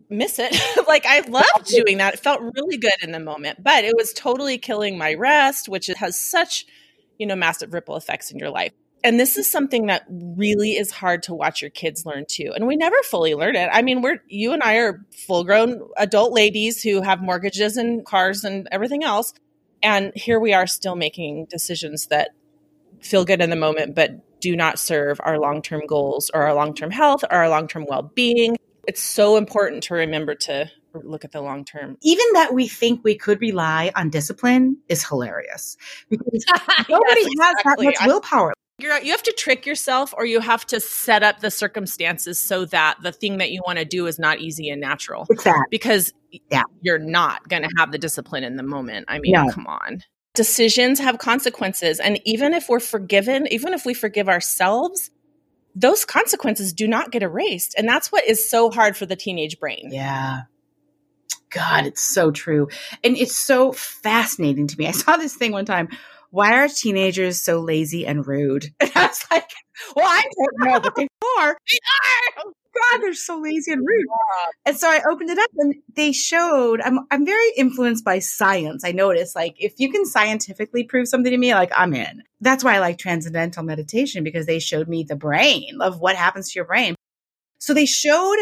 miss 0.08 0.38
it. 0.38 0.56
like, 0.88 1.04
I 1.06 1.20
loved 1.20 1.66
doing 1.66 1.98
that. 1.98 2.14
It 2.14 2.20
felt 2.20 2.40
really 2.40 2.78
good 2.78 2.92
in 3.02 3.12
the 3.12 3.20
moment, 3.20 3.62
but 3.62 3.84
it 3.84 3.94
was 3.96 4.12
totally 4.12 4.58
killing 4.58 4.96
my 4.96 5.14
rest, 5.14 5.68
which 5.68 5.88
has 5.88 6.18
such, 6.18 6.66
you 7.18 7.26
know, 7.26 7.36
massive 7.36 7.74
ripple 7.74 7.96
effects 7.96 8.30
in 8.30 8.38
your 8.38 8.50
life. 8.50 8.72
And 9.02 9.18
this 9.18 9.38
is 9.38 9.50
something 9.50 9.86
that 9.86 10.04
really 10.10 10.72
is 10.72 10.90
hard 10.90 11.22
to 11.24 11.34
watch 11.34 11.62
your 11.62 11.70
kids 11.70 12.04
learn 12.04 12.26
too. 12.28 12.52
And 12.54 12.66
we 12.66 12.76
never 12.76 12.96
fully 13.04 13.34
learn 13.34 13.56
it. 13.56 13.70
I 13.72 13.82
mean, 13.82 14.02
we're 14.02 14.22
you 14.28 14.52
and 14.52 14.62
I 14.62 14.76
are 14.76 15.00
full 15.26 15.44
grown 15.44 15.88
adult 15.96 16.32
ladies 16.32 16.82
who 16.82 17.00
have 17.00 17.22
mortgages 17.22 17.76
and 17.76 18.04
cars 18.04 18.44
and 18.44 18.68
everything 18.70 19.02
else. 19.02 19.32
And 19.82 20.12
here 20.14 20.38
we 20.38 20.52
are 20.52 20.66
still 20.66 20.96
making 20.96 21.46
decisions 21.46 22.06
that 22.06 22.30
feel 23.00 23.24
good 23.24 23.40
in 23.40 23.48
the 23.48 23.56
moment, 23.56 23.94
but 23.94 24.40
do 24.40 24.54
not 24.56 24.78
serve 24.78 25.20
our 25.22 25.38
long 25.38 25.62
term 25.62 25.82
goals 25.86 26.30
or 26.32 26.42
our 26.42 26.54
long 26.54 26.74
term 26.74 26.90
health 26.90 27.24
or 27.24 27.32
our 27.32 27.48
long 27.48 27.68
term 27.68 27.86
well 27.88 28.02
being. 28.02 28.56
It's 28.86 29.02
so 29.02 29.36
important 29.36 29.82
to 29.84 29.94
remember 29.94 30.34
to 30.34 30.70
look 30.94 31.24
at 31.24 31.32
the 31.32 31.40
long 31.40 31.64
term. 31.64 31.96
Even 32.02 32.26
that 32.32 32.52
we 32.52 32.66
think 32.68 33.02
we 33.04 33.14
could 33.14 33.40
rely 33.40 33.92
on 33.94 34.10
discipline 34.10 34.78
is 34.88 35.06
hilarious 35.06 35.76
because 36.10 36.44
nobody 36.88 37.22
has 37.40 37.56
that 37.64 37.76
much 37.78 37.96
willpower. 38.04 38.52
You're, 38.82 38.98
you 39.00 39.10
have 39.12 39.22
to 39.24 39.32
trick 39.36 39.66
yourself 39.66 40.12
or 40.16 40.24
you 40.26 40.40
have 40.40 40.66
to 40.66 40.80
set 40.80 41.22
up 41.22 41.40
the 41.40 41.50
circumstances 41.50 42.40
so 42.40 42.64
that 42.66 42.96
the 43.02 43.12
thing 43.12 43.38
that 43.38 43.50
you 43.50 43.62
want 43.66 43.78
to 43.78 43.84
do 43.84 44.06
is 44.06 44.18
not 44.18 44.40
easy 44.40 44.68
and 44.70 44.80
natural 44.80 45.26
that. 45.44 45.66
because 45.70 46.12
Yeah. 46.50 46.62
you're 46.82 46.98
not 46.98 47.48
going 47.48 47.62
to 47.62 47.70
have 47.78 47.92
the 47.92 47.98
discipline 47.98 48.44
in 48.44 48.56
the 48.56 48.62
moment. 48.62 49.06
I 49.08 49.18
mean, 49.18 49.32
No. 49.32 49.48
come 49.50 49.66
on. 49.66 50.02
Decisions 50.34 51.00
have 51.00 51.18
consequences. 51.18 51.98
And 51.98 52.20
even 52.24 52.54
if 52.54 52.68
we're 52.68 52.78
forgiven, 52.80 53.46
even 53.50 53.72
if 53.72 53.84
we 53.84 53.94
forgive 53.94 54.28
ourselves, 54.28 55.10
those 55.74 56.04
consequences 56.04 56.72
do 56.72 56.86
not 56.86 57.10
get 57.10 57.22
erased. 57.22 57.74
And 57.76 57.88
that's 57.88 58.10
what 58.12 58.24
is 58.24 58.48
so 58.48 58.70
hard 58.70 58.96
for 58.96 59.06
the 59.06 59.16
teenage 59.16 59.58
brain. 59.58 59.88
Yeah. 59.90 60.42
God, 61.50 61.84
it's 61.86 62.00
so 62.02 62.30
true. 62.30 62.68
And 63.02 63.16
it's 63.16 63.34
so 63.34 63.72
fascinating 63.72 64.68
to 64.68 64.78
me. 64.78 64.86
I 64.86 64.92
saw 64.92 65.16
this 65.16 65.34
thing 65.34 65.50
one 65.50 65.64
time. 65.64 65.88
Why 66.30 66.54
are 66.62 66.68
teenagers 66.68 67.42
so 67.42 67.60
lazy 67.60 68.06
and 68.06 68.26
rude? 68.26 68.72
And 68.80 68.92
I 68.94 69.06
was 69.06 69.24
like, 69.30 69.50
well, 69.94 70.06
I 70.06 70.22
don't 70.22 70.70
know, 70.70 70.80
but 70.80 70.94
they 70.94 71.08
are. 71.38 71.56
Oh, 72.38 72.52
God, 72.92 73.02
they're 73.02 73.14
so 73.14 73.40
lazy 73.40 73.72
and 73.72 73.80
rude. 73.86 74.06
And 74.64 74.76
so 74.76 74.88
I 74.88 75.00
opened 75.10 75.30
it 75.30 75.38
up 75.38 75.50
and 75.58 75.74
they 75.96 76.12
showed 76.12 76.80
I'm 76.80 77.00
I'm 77.10 77.26
very 77.26 77.50
influenced 77.56 78.04
by 78.04 78.20
science. 78.20 78.84
I 78.84 78.92
noticed 78.92 79.34
like 79.34 79.56
if 79.58 79.74
you 79.78 79.90
can 79.90 80.06
scientifically 80.06 80.84
prove 80.84 81.08
something 81.08 81.30
to 81.30 81.36
me, 81.36 81.52
like 81.52 81.72
I'm 81.76 81.92
in. 81.94 82.22
That's 82.40 82.62
why 82.62 82.76
I 82.76 82.78
like 82.78 82.98
transcendental 82.98 83.64
meditation 83.64 84.22
because 84.22 84.46
they 84.46 84.60
showed 84.60 84.88
me 84.88 85.02
the 85.02 85.16
brain 85.16 85.78
of 85.80 85.98
what 85.98 86.14
happens 86.16 86.50
to 86.50 86.58
your 86.58 86.64
brain. 86.64 86.94
So 87.58 87.74
they 87.74 87.86
showed 87.86 88.38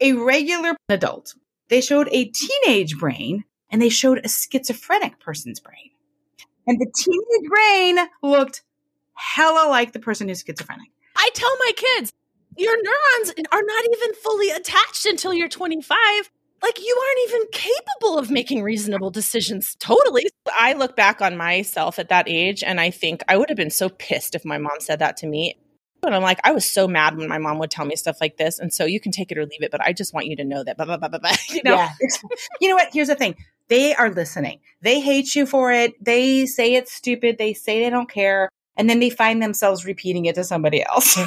a 0.00 0.14
regular 0.14 0.74
adult. 0.88 1.34
They 1.68 1.80
showed 1.80 2.08
a 2.10 2.24
teenage 2.24 2.98
brain 2.98 3.44
and 3.70 3.80
they 3.80 3.88
showed 3.88 4.18
a 4.24 4.28
schizophrenic 4.28 5.20
person's 5.20 5.60
brain. 5.60 5.90
And 6.70 6.78
the 6.78 6.92
teenage 6.96 7.50
brain 7.50 7.98
looked 8.22 8.62
hella 9.14 9.68
like 9.68 9.92
the 9.92 9.98
person 9.98 10.28
who's 10.28 10.44
schizophrenic. 10.46 10.88
I 11.16 11.28
tell 11.34 11.50
my 11.58 11.72
kids, 11.74 12.12
your 12.56 12.76
neurons 12.76 13.34
are 13.50 13.62
not 13.62 13.84
even 13.92 14.14
fully 14.14 14.50
attached 14.50 15.04
until 15.04 15.34
you're 15.34 15.48
25. 15.48 15.98
Like 16.62 16.78
you 16.78 17.02
aren't 17.02 17.28
even 17.28 17.48
capable 17.50 18.18
of 18.18 18.30
making 18.30 18.62
reasonable 18.62 19.10
decisions 19.10 19.74
totally. 19.80 20.26
I 20.56 20.74
look 20.74 20.94
back 20.94 21.20
on 21.20 21.36
myself 21.36 21.98
at 21.98 22.10
that 22.10 22.28
age 22.28 22.62
and 22.62 22.80
I 22.80 22.90
think 22.90 23.24
I 23.26 23.36
would 23.36 23.48
have 23.48 23.56
been 23.56 23.70
so 23.70 23.88
pissed 23.88 24.36
if 24.36 24.44
my 24.44 24.58
mom 24.58 24.78
said 24.78 25.00
that 25.00 25.16
to 25.18 25.26
me. 25.26 25.56
And 26.04 26.14
I'm 26.14 26.22
like, 26.22 26.38
I 26.44 26.52
was 26.52 26.64
so 26.64 26.86
mad 26.86 27.16
when 27.16 27.28
my 27.28 27.38
mom 27.38 27.58
would 27.58 27.72
tell 27.72 27.84
me 27.84 27.96
stuff 27.96 28.20
like 28.20 28.36
this. 28.36 28.60
And 28.60 28.72
so 28.72 28.84
you 28.84 29.00
can 29.00 29.10
take 29.10 29.32
it 29.32 29.38
or 29.38 29.44
leave 29.44 29.62
it, 29.62 29.72
but 29.72 29.82
I 29.82 29.92
just 29.92 30.14
want 30.14 30.26
you 30.26 30.36
to 30.36 30.44
know 30.44 30.62
that, 30.62 30.76
blah, 30.76 30.86
blah, 30.86 30.98
blah, 30.98 31.08
blah, 31.08 31.18
blah. 31.18 31.32
You 31.48 31.62
know? 31.64 31.74
Yeah. 31.74 31.90
you 32.60 32.68
know 32.68 32.76
what? 32.76 32.90
Here's 32.92 33.08
the 33.08 33.16
thing. 33.16 33.34
They 33.70 33.94
are 33.94 34.10
listening. 34.10 34.58
They 34.82 35.00
hate 35.00 35.34
you 35.36 35.46
for 35.46 35.72
it. 35.72 35.94
They 36.04 36.44
say 36.44 36.74
it's 36.74 36.92
stupid. 36.92 37.38
They 37.38 37.54
say 37.54 37.82
they 37.82 37.88
don't 37.88 38.10
care. 38.10 38.50
And 38.76 38.90
then 38.90 38.98
they 38.98 39.10
find 39.10 39.40
themselves 39.40 39.86
repeating 39.86 40.26
it 40.26 40.34
to 40.34 40.44
somebody 40.44 40.84
else. 40.84 41.16
you 41.16 41.24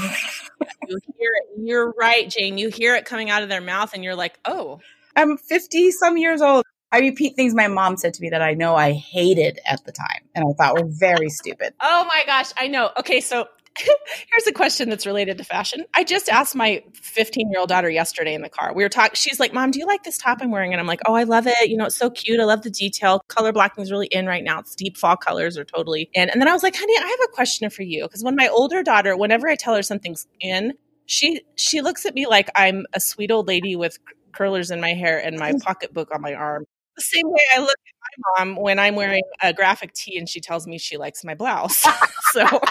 hear 1.18 1.32
it. 1.36 1.62
You're 1.62 1.92
right, 1.92 2.30
Jane. 2.30 2.58
You 2.58 2.70
hear 2.70 2.96
it 2.96 3.06
coming 3.06 3.30
out 3.30 3.44
of 3.44 3.50
their 3.50 3.62
mouth 3.62 3.94
and 3.94 4.04
you're 4.04 4.16
like, 4.16 4.38
oh, 4.44 4.82
I'm 5.16 5.38
50 5.38 5.92
some 5.92 6.18
years 6.18 6.42
old. 6.42 6.66
I 6.92 7.00
repeat 7.00 7.36
things 7.36 7.56
my 7.56 7.68
mom 7.68 7.96
said 7.98 8.14
to 8.16 8.22
me 8.22 8.30
that 8.30 8.42
I 8.42 8.54
know 8.54 8.76
I 8.76 8.92
hated 8.92 9.60
at 9.66 9.84
the 9.86 9.92
time 9.92 10.28
and 10.36 10.46
I 10.46 10.54
thought 10.54 10.80
were 10.80 10.88
very 10.88 11.30
stupid. 11.30 11.74
Oh 11.82 12.06
my 12.08 12.24
gosh, 12.26 12.52
I 12.58 12.68
know. 12.68 12.92
Okay, 13.00 13.22
so 13.22 13.48
here's 13.78 14.48
a 14.48 14.52
question 14.52 14.90
that's 14.90 15.06
related 15.06 15.38
to 15.40 15.44
fashion. 15.44 15.86
I 15.96 16.04
just 16.04 16.30
asked 16.30 16.56
my 16.56 16.84
15 16.94 17.50
year 17.50 17.60
old 17.60 17.70
daughter 17.70 17.90
yesterday 17.90 18.36
in 18.36 18.42
the 18.42 18.50
car. 18.50 18.74
We 18.74 18.84
were 18.84 18.90
talking. 18.90 19.16
She's 19.16 19.40
like, 19.40 19.54
"Mom, 19.54 19.72
do 19.72 19.80
you 19.80 19.88
like 19.88 20.04
this 20.04 20.18
top 20.18 20.40
I'm 20.42 20.52
wearing?" 20.52 20.74
And 20.74 20.80
I'm 20.80 20.86
like, 20.86 21.02
"Oh, 21.08 21.16
I 21.16 21.24
love 21.24 21.48
it. 21.48 21.70
You 21.70 21.78
know, 21.78 21.86
it's 21.86 21.96
so 21.96 22.10
cute. 22.10 22.40
I 22.40 22.44
love 22.44 22.62
the 22.62 22.70
detail. 22.70 23.22
Color 23.28 23.52
blocking 23.52 23.84
is 23.84 23.92
really 23.92 24.08
in 24.08 24.28
right 24.28 24.44
now. 24.44 24.60
It's 24.60 24.76
deep 24.76 24.98
fall 24.98 25.18
colors 25.18 25.58
are 25.58 25.66
totally 25.66 26.10
in." 26.14 26.30
And 26.30 26.40
then 26.40 26.48
I 26.48 26.54
was 26.54 26.62
like, 26.62 26.76
"Honey, 26.76 26.94
I 26.98 27.08
have 27.08 27.30
a 27.30 27.34
question 27.34 27.70
for 27.70 27.82
you 27.82 28.04
because 28.04 28.24
when 28.24 28.36
my 28.36 28.48
older 28.48 28.84
daughter, 28.84 29.18
whenever 29.18 29.48
I 29.48 29.56
tell 29.56 29.76
her 29.76 29.84
something's 29.84 30.28
in, 30.40 30.74
she 31.06 31.42
she 31.56 31.82
looks 31.82 32.06
at 32.06 32.14
me 32.14 32.28
like 32.28 32.50
I'm 32.56 32.86
a 32.94 33.00
sweet 33.00 33.32
old 33.32 33.48
lady 33.48 33.76
with 33.76 33.98
curlers 34.34 34.70
in 34.72 34.82
my 34.82 34.94
hair 34.94 35.18
and 35.18 35.40
my 35.40 35.54
mm. 35.54 35.62
pocketbook 35.62 36.14
on 36.14 36.22
my 36.22 36.34
arm." 36.34 36.66
The 36.96 37.02
same 37.02 37.28
way 37.28 37.42
I 37.56 37.60
look 37.60 37.72
at 37.72 38.36
my 38.38 38.46
mom 38.46 38.56
when 38.56 38.78
I'm 38.78 38.96
wearing 38.96 39.24
a 39.42 39.52
graphic 39.52 39.94
tee 39.94 40.16
and 40.16 40.30
she 40.30 40.40
tells 40.40 40.68
me 40.68 40.78
she 40.78 40.98
likes 40.98 41.24
my 41.24 41.34
blouse. 41.34 41.84
so 42.34 42.62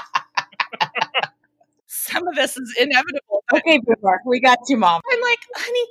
some 1.86 2.26
of 2.26 2.34
this 2.34 2.56
is 2.56 2.74
inevitable. 2.80 3.44
Okay, 3.52 3.78
Boomer, 3.78 4.20
we 4.26 4.40
got 4.40 4.58
you, 4.68 4.76
mom. 4.76 5.00
I'm 5.10 5.20
like, 5.20 5.38
honey, 5.56 5.86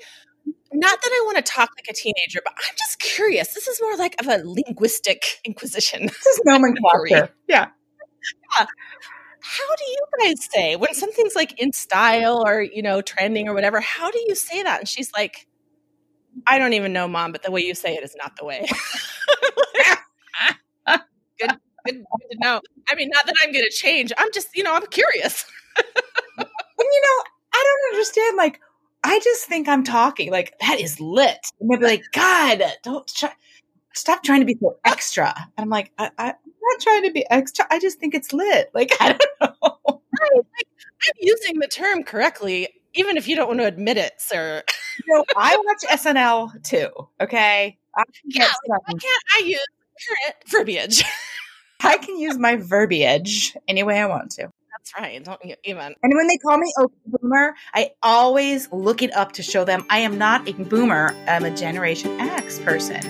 not 0.74 1.02
that 1.02 1.12
I 1.12 1.24
want 1.26 1.38
to 1.38 1.44
talk 1.44 1.70
like 1.78 1.88
a 1.90 1.94
teenager, 1.94 2.42
but 2.44 2.54
I'm 2.58 2.76
just 2.78 3.00
curious. 3.00 3.54
This 3.54 3.68
is 3.68 3.80
more 3.82 3.96
like 3.98 4.16
of 4.22 4.28
a 4.28 4.42
linguistic 4.44 5.24
inquisition. 5.46 6.08
This 6.08 6.26
is 6.26 6.42
nomenclature. 6.46 7.30
Yeah. 7.48 7.68
How 8.52 9.76
do 9.76 9.84
you 9.88 10.06
guys 10.20 10.48
say 10.54 10.76
when 10.76 10.94
something's 10.94 11.36
like 11.36 11.60
in 11.60 11.74
style 11.74 12.44
or, 12.46 12.62
you 12.62 12.82
know, 12.82 13.02
trending 13.02 13.48
or 13.48 13.54
whatever? 13.54 13.80
How 13.82 14.12
do 14.12 14.20
you 14.28 14.36
say 14.36 14.64
that? 14.64 14.80
And 14.80 14.88
she's 14.90 15.12
like, 15.14 15.48
I 16.48 16.58
don't 16.58 16.74
even 16.74 16.94
know, 16.94 17.08
mom, 17.08 17.32
but 17.32 17.44
the 17.44 17.52
way 17.52 17.62
you 17.62 17.76
say 17.76 17.96
it 17.96 18.04
is 18.04 18.16
not 18.16 18.38
the 18.38 18.46
way. 18.46 18.68
good, 21.40 21.52
good, 21.86 21.96
good 21.96 22.28
to 22.32 22.38
know. 22.40 22.62
I 22.90 22.96
mean, 22.96 23.10
not 23.10 23.26
that 23.26 23.36
I'm 23.44 23.52
going 23.52 23.66
to 23.66 23.72
change. 23.72 24.12
I'm 24.18 24.30
just, 24.34 24.56
you 24.56 24.64
know, 24.64 24.74
I'm 24.74 24.88
curious. 24.88 25.46
And 26.82 26.88
you 26.92 27.02
know, 27.02 27.24
I 27.54 27.64
don't 27.64 27.94
understand. 27.96 28.38
Like, 28.38 28.60
I 29.04 29.20
just 29.20 29.46
think 29.46 29.68
I'm 29.68 29.84
talking. 29.84 30.32
Like, 30.32 30.56
that 30.62 30.80
is 30.80 31.00
lit. 31.00 31.40
And 31.60 31.70
they'll 31.70 31.80
be 31.80 31.86
like, 31.86 32.04
God, 32.12 32.64
don't 32.84 33.08
try, 33.08 33.32
stop 33.94 34.24
trying 34.24 34.40
to 34.42 34.46
be 34.46 34.58
so 34.62 34.78
extra. 34.86 35.34
And 35.38 35.64
I'm 35.64 35.70
like, 35.70 35.92
I, 35.98 36.10
I'm 36.18 36.34
not 36.62 36.82
trying 36.82 37.04
to 37.04 37.12
be 37.12 37.30
extra. 37.30 37.66
I 37.70 37.80
just 37.80 38.00
think 38.00 38.16
it's 38.16 38.34
lit. 38.34 38.72
Like, 38.74 38.92
I 39.02 39.14
don't 39.14 39.54
know. 39.62 40.02
I'm 40.24 41.14
using 41.20 41.60
the 41.60 41.68
term 41.68 42.04
correctly, 42.04 42.70
even 42.94 43.18
if 43.18 43.28
you 43.28 43.36
don't 43.36 43.48
want 43.48 43.60
to 43.60 43.66
admit 43.68 43.98
it, 43.98 44.14
sir. 44.18 44.64
You 45.06 45.16
know, 45.16 45.26
I 45.38 45.58
watch 45.66 46.00
SNL 46.00 46.64
too. 46.64 46.90
Okay. 47.20 47.78
I 47.96 48.04
Yeah, 48.26 48.48
Why 48.66 48.78
can't 48.88 49.24
I 49.36 49.44
use 49.46 49.66
current 50.08 50.36
verbiage? 50.48 51.04
I 51.84 51.98
can 51.98 52.18
use 52.18 52.38
my 52.38 52.56
verbiage 52.56 53.56
any 53.68 53.84
way 53.84 54.00
I 54.00 54.06
want 54.06 54.32
to. 54.32 54.50
That's 54.72 54.94
right. 54.98 55.24
Don't 55.24 55.44
you 55.46 55.56
even. 55.64 55.94
And 56.02 56.14
when 56.16 56.28
they 56.28 56.38
call 56.38 56.58
me 56.58 56.72
a 56.80 56.88
boomer, 57.06 57.54
I 57.74 57.92
always 58.02 58.72
look 58.72 59.02
it 59.02 59.14
up 59.16 59.34
to 59.34 59.44
show 59.44 59.64
them 59.64 59.86
I 59.90 60.00
am 60.00 60.18
not 60.18 60.48
a 60.48 60.54
boomer. 60.54 61.14
I'm 61.28 61.46
a 61.46 61.56
Generation 61.56 62.20
X 62.20 62.60
person. 62.60 63.02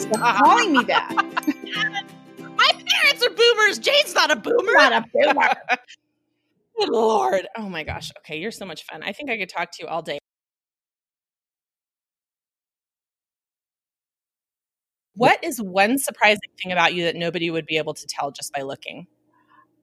Stop 0.00 0.20
ah. 0.22 0.40
calling 0.42 0.72
me 0.72 0.84
that. 0.84 1.10
My 2.38 2.70
parents 2.86 3.26
are 3.26 3.30
boomers. 3.30 3.78
Jane's 3.78 4.14
not 4.14 4.30
a 4.30 4.36
boomer. 4.36 4.72
Not 4.72 4.92
a 4.92 5.04
boomer. 5.12 5.50
Good 6.78 6.88
Lord. 6.88 7.46
Oh 7.56 7.68
my 7.68 7.82
gosh. 7.82 8.10
Okay, 8.18 8.38
you're 8.38 8.52
so 8.52 8.64
much 8.64 8.84
fun. 8.84 9.02
I 9.02 9.12
think 9.12 9.30
I 9.30 9.36
could 9.36 9.48
talk 9.48 9.70
to 9.72 9.82
you 9.82 9.88
all 9.88 10.02
day. 10.02 10.18
What 15.18 15.42
is 15.42 15.60
one 15.60 15.98
surprising 15.98 16.50
thing 16.62 16.70
about 16.70 16.94
you 16.94 17.06
that 17.06 17.16
nobody 17.16 17.50
would 17.50 17.66
be 17.66 17.78
able 17.78 17.92
to 17.92 18.06
tell 18.06 18.30
just 18.30 18.52
by 18.52 18.62
looking? 18.62 19.08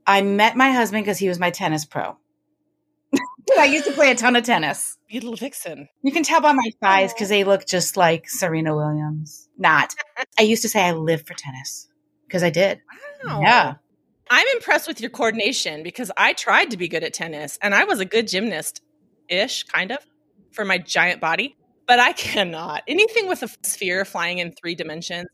I 0.08 0.22
met 0.22 0.56
my 0.56 0.72
husband 0.72 1.04
because 1.04 1.18
he 1.18 1.28
was 1.28 1.40
my 1.40 1.50
tennis 1.50 1.84
pro. 1.84 2.16
I 3.60 3.66
used 3.66 3.84
to 3.84 3.92
play 3.92 4.12
a 4.12 4.16
ton 4.16 4.38
of 4.38 4.46
tennis. 4.46 4.98
You 5.10 5.20
little 5.20 5.36
vixen. 5.36 5.90
You 6.04 6.14
can 6.14 6.24
tell 6.24 6.40
by 6.40 6.54
my 6.54 6.72
thighs 6.82 7.12
because 7.12 7.28
oh. 7.28 7.34
they 7.34 7.44
look 7.44 7.68
just 7.68 7.98
like 7.98 8.30
Serena 8.30 8.74
Williams. 8.74 9.50
Not. 9.58 9.94
I 10.40 10.44
used 10.44 10.62
to 10.62 10.70
say 10.70 10.82
I 10.82 10.94
live 10.94 11.28
for 11.28 11.34
tennis 11.34 11.90
because 12.26 12.42
I 12.42 12.50
did. 12.50 12.80
Wow. 13.26 13.42
Yeah. 13.42 13.74
I'm 14.32 14.48
impressed 14.54 14.88
with 14.88 15.02
your 15.02 15.10
coordination 15.10 15.84
because 15.84 16.14
I 16.16 16.32
tried 16.32 16.72
to 16.72 16.78
be 16.78 16.88
good 16.88 17.04
at 17.04 17.14
tennis 17.14 17.60
and 17.62 17.76
I 17.76 17.84
was 17.84 18.00
a 18.00 18.06
good 18.06 18.30
gymnast 18.30 18.82
ish, 19.28 19.64
kind 19.64 19.92
of, 19.92 20.00
for 20.52 20.64
my 20.64 20.78
giant 20.78 21.20
body 21.20 21.58
but 21.88 22.00
I 22.00 22.14
cannot. 22.14 22.84
Anything 22.88 23.28
with 23.28 23.44
a 23.44 23.50
sphere 23.64 24.06
flying 24.06 24.40
in 24.40 24.52
three 24.52 24.76
dimensions. 24.76 25.28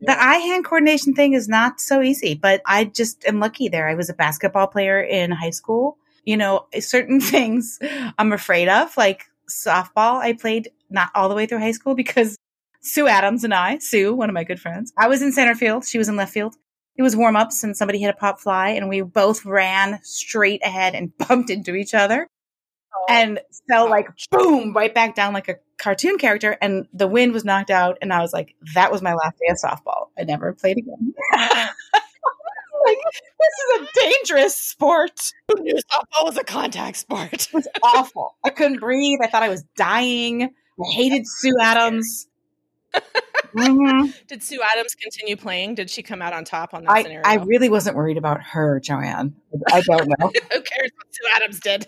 The 0.00 0.22
eye 0.22 0.38
hand 0.38 0.64
coordination 0.64 1.14
thing 1.14 1.32
is 1.32 1.48
not 1.48 1.80
so 1.80 2.02
easy, 2.02 2.34
but 2.34 2.60
I 2.66 2.84
just 2.84 3.24
am 3.24 3.40
lucky 3.40 3.68
there. 3.68 3.88
I 3.88 3.94
was 3.94 4.10
a 4.10 4.14
basketball 4.14 4.66
player 4.66 5.00
in 5.00 5.30
high 5.30 5.50
school. 5.50 5.98
You 6.24 6.36
know, 6.36 6.66
eh, 6.72 6.80
certain 6.80 7.20
things 7.20 7.78
I'm 8.18 8.32
afraid 8.32 8.68
of, 8.68 8.96
like 8.96 9.26
softball. 9.48 10.20
I 10.20 10.34
played 10.34 10.70
not 10.90 11.10
all 11.14 11.28
the 11.28 11.34
way 11.34 11.46
through 11.46 11.60
high 11.60 11.72
school 11.72 11.94
because 11.94 12.36
Sue 12.82 13.08
Adams 13.08 13.44
and 13.44 13.54
I, 13.54 13.78
Sue, 13.78 14.14
one 14.14 14.28
of 14.28 14.34
my 14.34 14.44
good 14.44 14.60
friends, 14.60 14.92
I 14.96 15.08
was 15.08 15.22
in 15.22 15.32
center 15.32 15.54
field. 15.54 15.84
She 15.86 15.98
was 15.98 16.08
in 16.08 16.16
left 16.16 16.32
field. 16.32 16.56
It 16.96 17.02
was 17.02 17.16
warm 17.16 17.36
ups 17.36 17.62
and 17.62 17.76
somebody 17.76 17.98
hit 17.98 18.10
a 18.10 18.14
pop 18.14 18.40
fly 18.40 18.70
and 18.70 18.88
we 18.88 19.00
both 19.00 19.44
ran 19.46 20.00
straight 20.02 20.62
ahead 20.64 20.94
and 20.94 21.16
bumped 21.28 21.50
into 21.50 21.74
each 21.74 21.94
other 21.94 22.26
and 23.08 23.40
fell 23.68 23.88
like 23.88 24.08
boom 24.30 24.72
right 24.72 24.94
back 24.94 25.14
down 25.14 25.32
like 25.32 25.48
a 25.48 25.56
cartoon 25.78 26.18
character 26.18 26.56
and 26.60 26.86
the 26.92 27.08
wind 27.08 27.32
was 27.32 27.44
knocked 27.44 27.70
out 27.70 27.98
and 28.02 28.12
I 28.12 28.20
was 28.20 28.32
like, 28.32 28.54
that 28.74 28.92
was 28.92 29.02
my 29.02 29.14
last 29.14 29.36
day 29.38 29.50
of 29.50 29.56
softball. 29.56 30.08
I 30.18 30.24
never 30.24 30.52
played 30.52 30.78
again. 30.78 31.14
like, 32.86 32.98
this 33.38 33.80
is 33.80 33.80
a 33.82 34.00
dangerous 34.00 34.56
sport. 34.56 35.32
Who 35.48 35.62
knew 35.62 35.74
softball 35.74 36.24
was 36.24 36.36
a 36.36 36.44
contact 36.44 36.96
sport? 36.96 37.32
it 37.32 37.48
was 37.52 37.68
awful. 37.82 38.36
I 38.44 38.50
couldn't 38.50 38.80
breathe. 38.80 39.18
I 39.22 39.26
thought 39.28 39.42
I 39.42 39.48
was 39.48 39.64
dying. 39.76 40.42
I 40.42 40.92
hated 40.92 41.26
Sue 41.26 41.56
Adams. 41.60 42.28
mm-hmm. 43.54 44.10
Did 44.26 44.42
Sue 44.42 44.60
Adams 44.72 44.94
continue 44.94 45.36
playing? 45.36 45.74
Did 45.76 45.90
she 45.90 46.02
come 46.02 46.22
out 46.22 46.32
on 46.32 46.44
top 46.44 46.74
on 46.74 46.84
that 46.84 46.90
I, 46.90 47.02
scenario? 47.02 47.22
I 47.24 47.34
really 47.36 47.68
wasn't 47.68 47.96
worried 47.96 48.16
about 48.18 48.42
her, 48.42 48.80
Joanne. 48.80 49.34
I 49.70 49.80
don't 49.82 50.08
know. 50.08 50.32
Who 50.52 50.60
cares 50.62 50.90
what 50.96 51.06
Sue 51.10 51.28
Adams 51.34 51.60
did? 51.60 51.86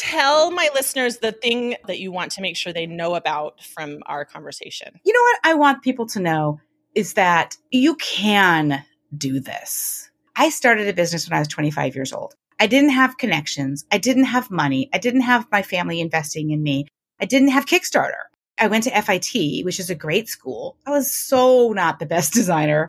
Tell 0.00 0.50
my 0.50 0.70
listeners 0.74 1.18
the 1.18 1.32
thing 1.32 1.76
that 1.86 2.00
you 2.00 2.10
want 2.10 2.32
to 2.32 2.40
make 2.40 2.56
sure 2.56 2.72
they 2.72 2.86
know 2.86 3.14
about 3.14 3.62
from 3.62 3.98
our 4.06 4.24
conversation. 4.24 4.98
You 5.04 5.12
know 5.12 5.20
what 5.20 5.40
I 5.44 5.54
want 5.54 5.82
people 5.82 6.06
to 6.06 6.20
know 6.20 6.58
is 6.94 7.14
that 7.14 7.56
you 7.70 7.96
can 7.96 8.82
do 9.16 9.40
this. 9.40 10.10
I 10.34 10.48
started 10.48 10.88
a 10.88 10.94
business 10.94 11.28
when 11.28 11.36
I 11.36 11.40
was 11.40 11.48
25 11.48 11.94
years 11.94 12.14
old. 12.14 12.34
I 12.58 12.66
didn't 12.66 12.90
have 12.90 13.18
connections. 13.18 13.84
I 13.92 13.98
didn't 13.98 14.24
have 14.24 14.50
money. 14.50 14.88
I 14.94 14.98
didn't 14.98 15.22
have 15.22 15.46
my 15.52 15.62
family 15.62 16.00
investing 16.00 16.50
in 16.50 16.62
me. 16.62 16.86
I 17.20 17.26
didn't 17.26 17.48
have 17.48 17.66
Kickstarter. 17.66 18.24
I 18.58 18.68
went 18.68 18.84
to 18.84 19.02
FIT, 19.02 19.64
which 19.66 19.78
is 19.78 19.90
a 19.90 19.94
great 19.94 20.28
school. 20.28 20.78
I 20.86 20.90
was 20.90 21.14
so 21.14 21.72
not 21.72 21.98
the 21.98 22.06
best 22.06 22.32
designer. 22.40 22.88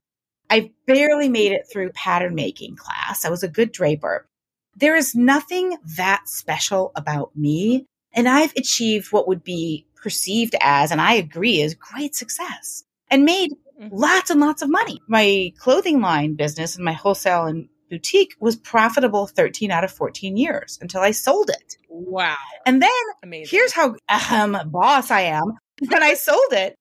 I 0.50 0.71
barely 0.88 1.28
made 1.28 1.52
it 1.52 1.67
through 1.71 1.91
pattern 1.91 2.36
making 2.36 2.78
class. 2.78 3.26
I 3.26 3.30
was 3.30 3.43
a 3.43 3.50
good 3.50 3.74
draper. 3.74 4.26
There 4.76 4.96
is 4.96 5.16
nothing 5.16 5.78
that 5.98 6.24
special 6.28 6.92
about 6.96 7.36
me. 7.36 7.86
And 8.14 8.28
I've 8.28 8.54
achieved 8.56 9.12
what 9.12 9.28
would 9.28 9.44
be 9.44 9.86
perceived 9.96 10.56
as, 10.60 10.92
and 10.92 11.00
I 11.00 11.14
agree, 11.14 11.62
is 11.62 11.76
great 11.76 12.16
success 12.16 12.84
and 13.10 13.24
made 13.24 13.52
mm-hmm. 13.80 13.96
lots 13.96 14.30
and 14.30 14.40
lots 14.40 14.62
of 14.62 14.70
money. 14.70 15.00
My 15.08 15.54
clothing 15.58 16.02
line 16.02 16.36
business 16.36 16.76
and 16.76 16.84
my 16.84 16.94
wholesale 16.94 17.46
and 17.46 17.70
boutique 17.90 18.36
was 18.40 18.56
profitable 18.56 19.28
13 19.28 19.70
out 19.70 19.84
of 19.84 19.92
14 19.92 20.38
years 20.38 20.80
until 20.82 21.02
I 21.02 21.12
sold 21.12 21.50
it. 21.50 21.78
Wow. 21.90 22.36
And 22.66 22.82
then 22.82 22.90
Amazing. 23.22 23.58
here's 23.58 23.74
how 23.74 23.96
um, 24.32 24.58
boss 24.72 25.12
I 25.12 25.22
am. 25.22 25.58
When 25.88 26.04
I 26.04 26.14
sold 26.14 26.52
it, 26.52 26.76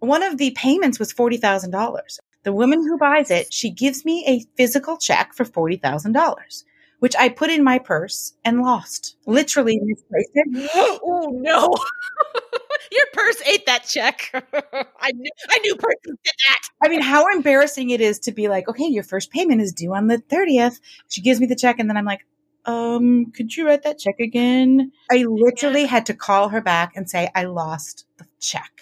one 0.00 0.22
of 0.22 0.38
the 0.38 0.52
payments 0.52 0.98
was 0.98 1.12
$40,000. 1.12 2.00
The 2.44 2.52
woman 2.52 2.80
who 2.80 2.98
buys 2.98 3.30
it, 3.30 3.52
she 3.52 3.70
gives 3.70 4.04
me 4.04 4.24
a 4.26 4.44
physical 4.56 4.96
check 4.96 5.34
for 5.34 5.44
$40,000 5.44 6.64
which 6.98 7.14
I 7.16 7.28
put 7.28 7.50
in 7.50 7.62
my 7.62 7.78
purse 7.78 8.34
and 8.44 8.60
lost. 8.60 9.16
Literally 9.26 9.78
misplaced 9.82 10.30
it. 10.34 10.70
oh 11.04 11.30
no. 11.32 11.74
Your 12.92 13.06
purse 13.12 13.42
ate 13.46 13.66
that 13.66 13.84
check. 13.84 14.30
I 14.34 15.12
knew 15.12 15.30
I 15.50 15.58
knew 15.58 15.74
did 15.74 16.18
that. 16.24 16.60
I 16.82 16.88
mean, 16.88 17.02
how 17.02 17.26
embarrassing 17.34 17.90
it 17.90 18.00
is 18.00 18.18
to 18.20 18.32
be 18.32 18.48
like, 18.48 18.68
okay, 18.68 18.86
your 18.86 19.02
first 19.02 19.30
payment 19.30 19.60
is 19.60 19.72
due 19.72 19.94
on 19.94 20.06
the 20.06 20.18
30th. 20.18 20.80
She 21.08 21.20
gives 21.20 21.40
me 21.40 21.46
the 21.46 21.56
check 21.56 21.78
and 21.78 21.88
then 21.88 21.96
I'm 21.96 22.04
like, 22.04 22.24
um, 22.64 23.32
could 23.32 23.56
you 23.56 23.66
write 23.66 23.82
that 23.82 23.98
check 23.98 24.20
again? 24.20 24.92
I 25.10 25.24
literally 25.24 25.86
had 25.86 26.06
to 26.06 26.14
call 26.14 26.50
her 26.50 26.60
back 26.60 26.92
and 26.96 27.08
say 27.08 27.30
I 27.34 27.44
lost 27.44 28.06
the 28.16 28.26
check. 28.40 28.80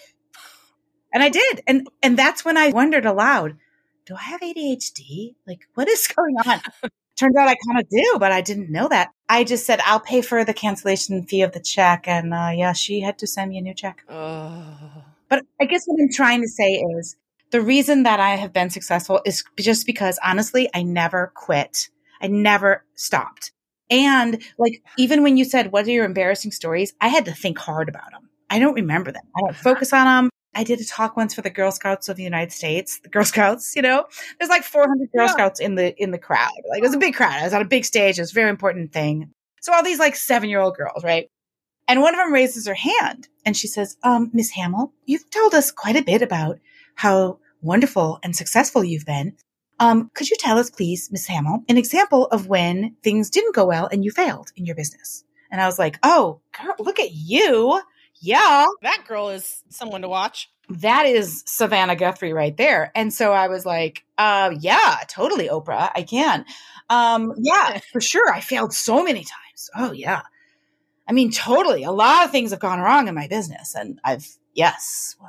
And 1.13 1.23
I 1.23 1.29
did. 1.29 1.61
And 1.67 1.87
and 2.01 2.17
that's 2.17 2.45
when 2.45 2.57
I 2.57 2.69
wondered 2.69 3.05
aloud, 3.05 3.57
do 4.05 4.15
I 4.15 4.21
have 4.21 4.41
ADHD? 4.41 5.35
Like 5.45 5.67
what 5.73 5.87
is 5.87 6.07
going 6.15 6.35
on? 6.45 6.61
Turns 7.17 7.35
out 7.35 7.47
I 7.47 7.55
kind 7.67 7.79
of 7.79 7.89
do, 7.89 8.17
but 8.19 8.31
I 8.31 8.41
didn't 8.41 8.69
know 8.69 8.87
that. 8.89 9.09
I 9.27 9.43
just 9.43 9.65
said, 9.65 9.79
I'll 9.85 9.99
pay 9.99 10.21
for 10.21 10.45
the 10.45 10.53
cancellation 10.53 11.25
fee 11.25 11.41
of 11.41 11.51
the 11.51 11.59
check. 11.59 12.07
And 12.07 12.33
uh, 12.33 12.51
yeah, 12.53 12.73
she 12.73 13.01
had 13.01 13.17
to 13.19 13.27
send 13.27 13.49
me 13.49 13.57
a 13.57 13.61
new 13.61 13.73
check. 13.73 14.03
Oh. 14.07 15.03
But 15.27 15.43
I 15.59 15.65
guess 15.65 15.85
what 15.85 15.99
I'm 15.99 16.11
trying 16.11 16.41
to 16.41 16.47
say 16.47 16.73
is 16.73 17.15
the 17.51 17.61
reason 17.61 18.03
that 18.03 18.19
I 18.19 18.35
have 18.35 18.53
been 18.53 18.69
successful 18.69 19.21
is 19.25 19.43
just 19.59 19.85
because 19.85 20.19
honestly, 20.23 20.69
I 20.75 20.83
never 20.83 21.31
quit. 21.35 21.89
I 22.21 22.27
never 22.27 22.83
stopped. 22.95 23.51
And 23.89 24.41
like, 24.57 24.83
even 24.97 25.23
when 25.23 25.37
you 25.37 25.45
said, 25.45 25.71
what 25.71 25.87
are 25.87 25.91
your 25.91 26.05
embarrassing 26.05 26.51
stories? 26.51 26.93
I 27.01 27.07
had 27.07 27.25
to 27.25 27.33
think 27.33 27.57
hard 27.57 27.89
about 27.89 28.11
them. 28.11 28.29
I 28.49 28.59
don't 28.59 28.75
remember 28.75 29.11
them. 29.11 29.23
I 29.35 29.41
don't 29.41 29.55
focus 29.55 29.91
on 29.91 30.05
them. 30.05 30.29
I 30.57 30.63
did 30.63 30.81
a 30.81 30.85
talk 30.85 31.15
once 31.15 31.35
for 31.35 31.43
the 31.43 31.51
Girl 31.51 31.71
Scouts 31.71 32.09
of 32.09 32.17
the 32.17 32.23
United 32.23 32.51
States, 32.51 32.99
the 33.01 33.09
Girl 33.09 33.23
Scouts, 33.23 33.75
you 33.75 33.83
know, 33.83 34.05
there's 34.39 34.49
like 34.49 34.63
400 34.63 35.11
Girl 35.11 35.27
yeah. 35.27 35.31
Scouts 35.31 35.59
in 35.59 35.75
the, 35.75 35.95
in 36.01 36.09
the 36.09 36.17
crowd. 36.17 36.49
Like 36.67 36.79
it 36.79 36.81
was 36.81 36.95
a 36.95 36.97
big 36.97 37.13
crowd. 37.13 37.39
I 37.39 37.43
was 37.43 37.53
on 37.53 37.61
a 37.61 37.65
big 37.65 37.85
stage. 37.85 38.17
It 38.17 38.23
was 38.23 38.31
a 38.31 38.33
very 38.33 38.49
important 38.49 38.91
thing. 38.91 39.29
So 39.61 39.71
all 39.71 39.83
these 39.83 39.99
like 39.99 40.15
seven 40.15 40.49
year 40.49 40.59
old 40.59 40.75
girls, 40.75 41.03
right? 41.03 41.29
And 41.87 42.01
one 42.01 42.15
of 42.15 42.17
them 42.17 42.33
raises 42.33 42.65
her 42.67 42.73
hand 42.73 43.27
and 43.45 43.55
she 43.55 43.67
says, 43.67 43.97
um, 44.01 44.31
Miss 44.33 44.49
Hamill, 44.49 44.93
you've 45.05 45.29
told 45.29 45.53
us 45.53 45.71
quite 45.71 45.95
a 45.95 46.03
bit 46.03 46.23
about 46.23 46.57
how 46.95 47.37
wonderful 47.61 48.17
and 48.23 48.35
successful 48.35 48.83
you've 48.83 49.05
been. 49.05 49.37
Um, 49.79 50.09
could 50.15 50.31
you 50.31 50.37
tell 50.39 50.57
us, 50.57 50.71
please, 50.71 51.11
Miss 51.11 51.27
Hamill, 51.27 51.65
an 51.69 51.77
example 51.77 52.25
of 52.27 52.47
when 52.47 52.95
things 53.03 53.29
didn't 53.29 53.53
go 53.53 53.67
well 53.67 53.87
and 53.91 54.03
you 54.03 54.09
failed 54.09 54.51
in 54.55 54.65
your 54.65 54.75
business? 54.75 55.23
And 55.51 55.61
I 55.61 55.67
was 55.67 55.77
like, 55.77 55.99
oh, 56.01 56.41
girl, 56.59 56.73
look 56.79 56.99
at 56.99 57.11
you 57.11 57.79
yeah, 58.21 58.65
that 58.81 59.05
girl 59.07 59.29
is 59.29 59.63
someone 59.69 60.01
to 60.01 60.09
watch. 60.09 60.49
That 60.69 61.05
is 61.05 61.43
Savannah 61.45 61.95
Guthrie 61.95 62.33
right 62.33 62.55
there. 62.55 62.91
And 62.93 63.13
so 63.13 63.31
I 63.31 63.47
was 63.47 63.65
like, 63.65 64.03
uh, 64.17 64.53
yeah, 64.59 64.97
totally, 65.07 65.47
Oprah. 65.47 65.91
I 65.95 66.03
can. 66.03 66.45
Um, 66.89 67.33
yeah, 67.37 67.79
for 67.91 68.01
sure. 68.01 68.33
I 68.33 68.41
failed 68.41 68.73
so 68.73 69.03
many 69.03 69.19
times. 69.19 69.69
Oh, 69.75 69.91
yeah. 69.91 70.21
I 71.07 71.13
mean, 71.13 71.31
totally. 71.31 71.83
A 71.83 71.91
lot 71.91 72.25
of 72.25 72.31
things 72.31 72.51
have 72.51 72.59
gone 72.59 72.79
wrong 72.79 73.07
in 73.07 73.15
my 73.15 73.27
business. 73.27 73.75
And 73.75 73.99
I've, 74.03 74.27
yes, 74.53 75.15
uh, 75.21 75.27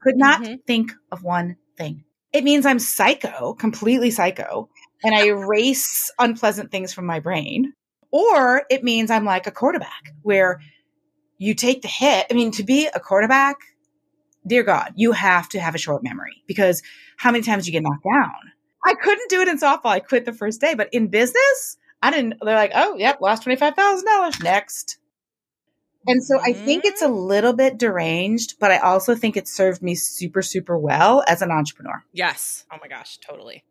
could 0.00 0.16
not 0.16 0.42
mm-hmm. 0.42 0.56
think 0.66 0.92
of 1.10 1.22
one 1.22 1.56
thing. 1.76 2.04
It 2.32 2.44
means 2.44 2.66
I'm 2.66 2.78
psycho, 2.78 3.54
completely 3.54 4.10
psycho, 4.10 4.68
and 5.02 5.14
I 5.14 5.26
erase 5.26 6.12
unpleasant 6.18 6.70
things 6.70 6.92
from 6.92 7.06
my 7.06 7.18
brain. 7.18 7.72
Or 8.12 8.64
it 8.70 8.84
means 8.84 9.10
I'm 9.10 9.24
like 9.24 9.46
a 9.46 9.52
quarterback 9.52 10.12
where 10.22 10.60
you 11.40 11.54
take 11.54 11.80
the 11.80 11.88
hit. 11.88 12.26
I 12.30 12.34
mean, 12.34 12.50
to 12.52 12.62
be 12.62 12.86
a 12.94 13.00
quarterback, 13.00 13.56
dear 14.46 14.62
God, 14.62 14.92
you 14.94 15.12
have 15.12 15.48
to 15.48 15.58
have 15.58 15.74
a 15.74 15.78
short 15.78 16.04
memory 16.04 16.42
because 16.46 16.82
how 17.16 17.32
many 17.32 17.42
times 17.42 17.66
you 17.66 17.72
get 17.72 17.82
knocked 17.82 18.04
down? 18.04 18.52
I 18.84 18.94
couldn't 18.94 19.30
do 19.30 19.40
it 19.40 19.48
in 19.48 19.58
softball. 19.58 19.86
I 19.86 20.00
quit 20.00 20.26
the 20.26 20.34
first 20.34 20.60
day, 20.60 20.74
but 20.74 20.90
in 20.92 21.08
business, 21.08 21.78
I 22.02 22.10
didn't. 22.10 22.34
They're 22.42 22.54
like, 22.54 22.72
oh, 22.74 22.96
yep, 22.96 23.22
lost 23.22 23.44
$25,000 23.44 24.42
next. 24.42 24.98
And 26.06 26.22
so 26.22 26.38
I 26.40 26.52
think 26.52 26.84
it's 26.84 27.02
a 27.02 27.06
mm-hmm. 27.06 27.14
little 27.14 27.52
bit 27.54 27.78
deranged, 27.78 28.58
but 28.58 28.70
I 28.70 28.78
also 28.78 29.14
think 29.14 29.36
it 29.36 29.48
served 29.48 29.82
me 29.82 29.94
super, 29.94 30.42
super 30.42 30.76
well 30.76 31.24
as 31.26 31.40
an 31.40 31.50
entrepreneur. 31.50 32.04
Yes. 32.12 32.66
Oh 32.70 32.76
my 32.80 32.88
gosh, 32.88 33.18
totally. 33.18 33.64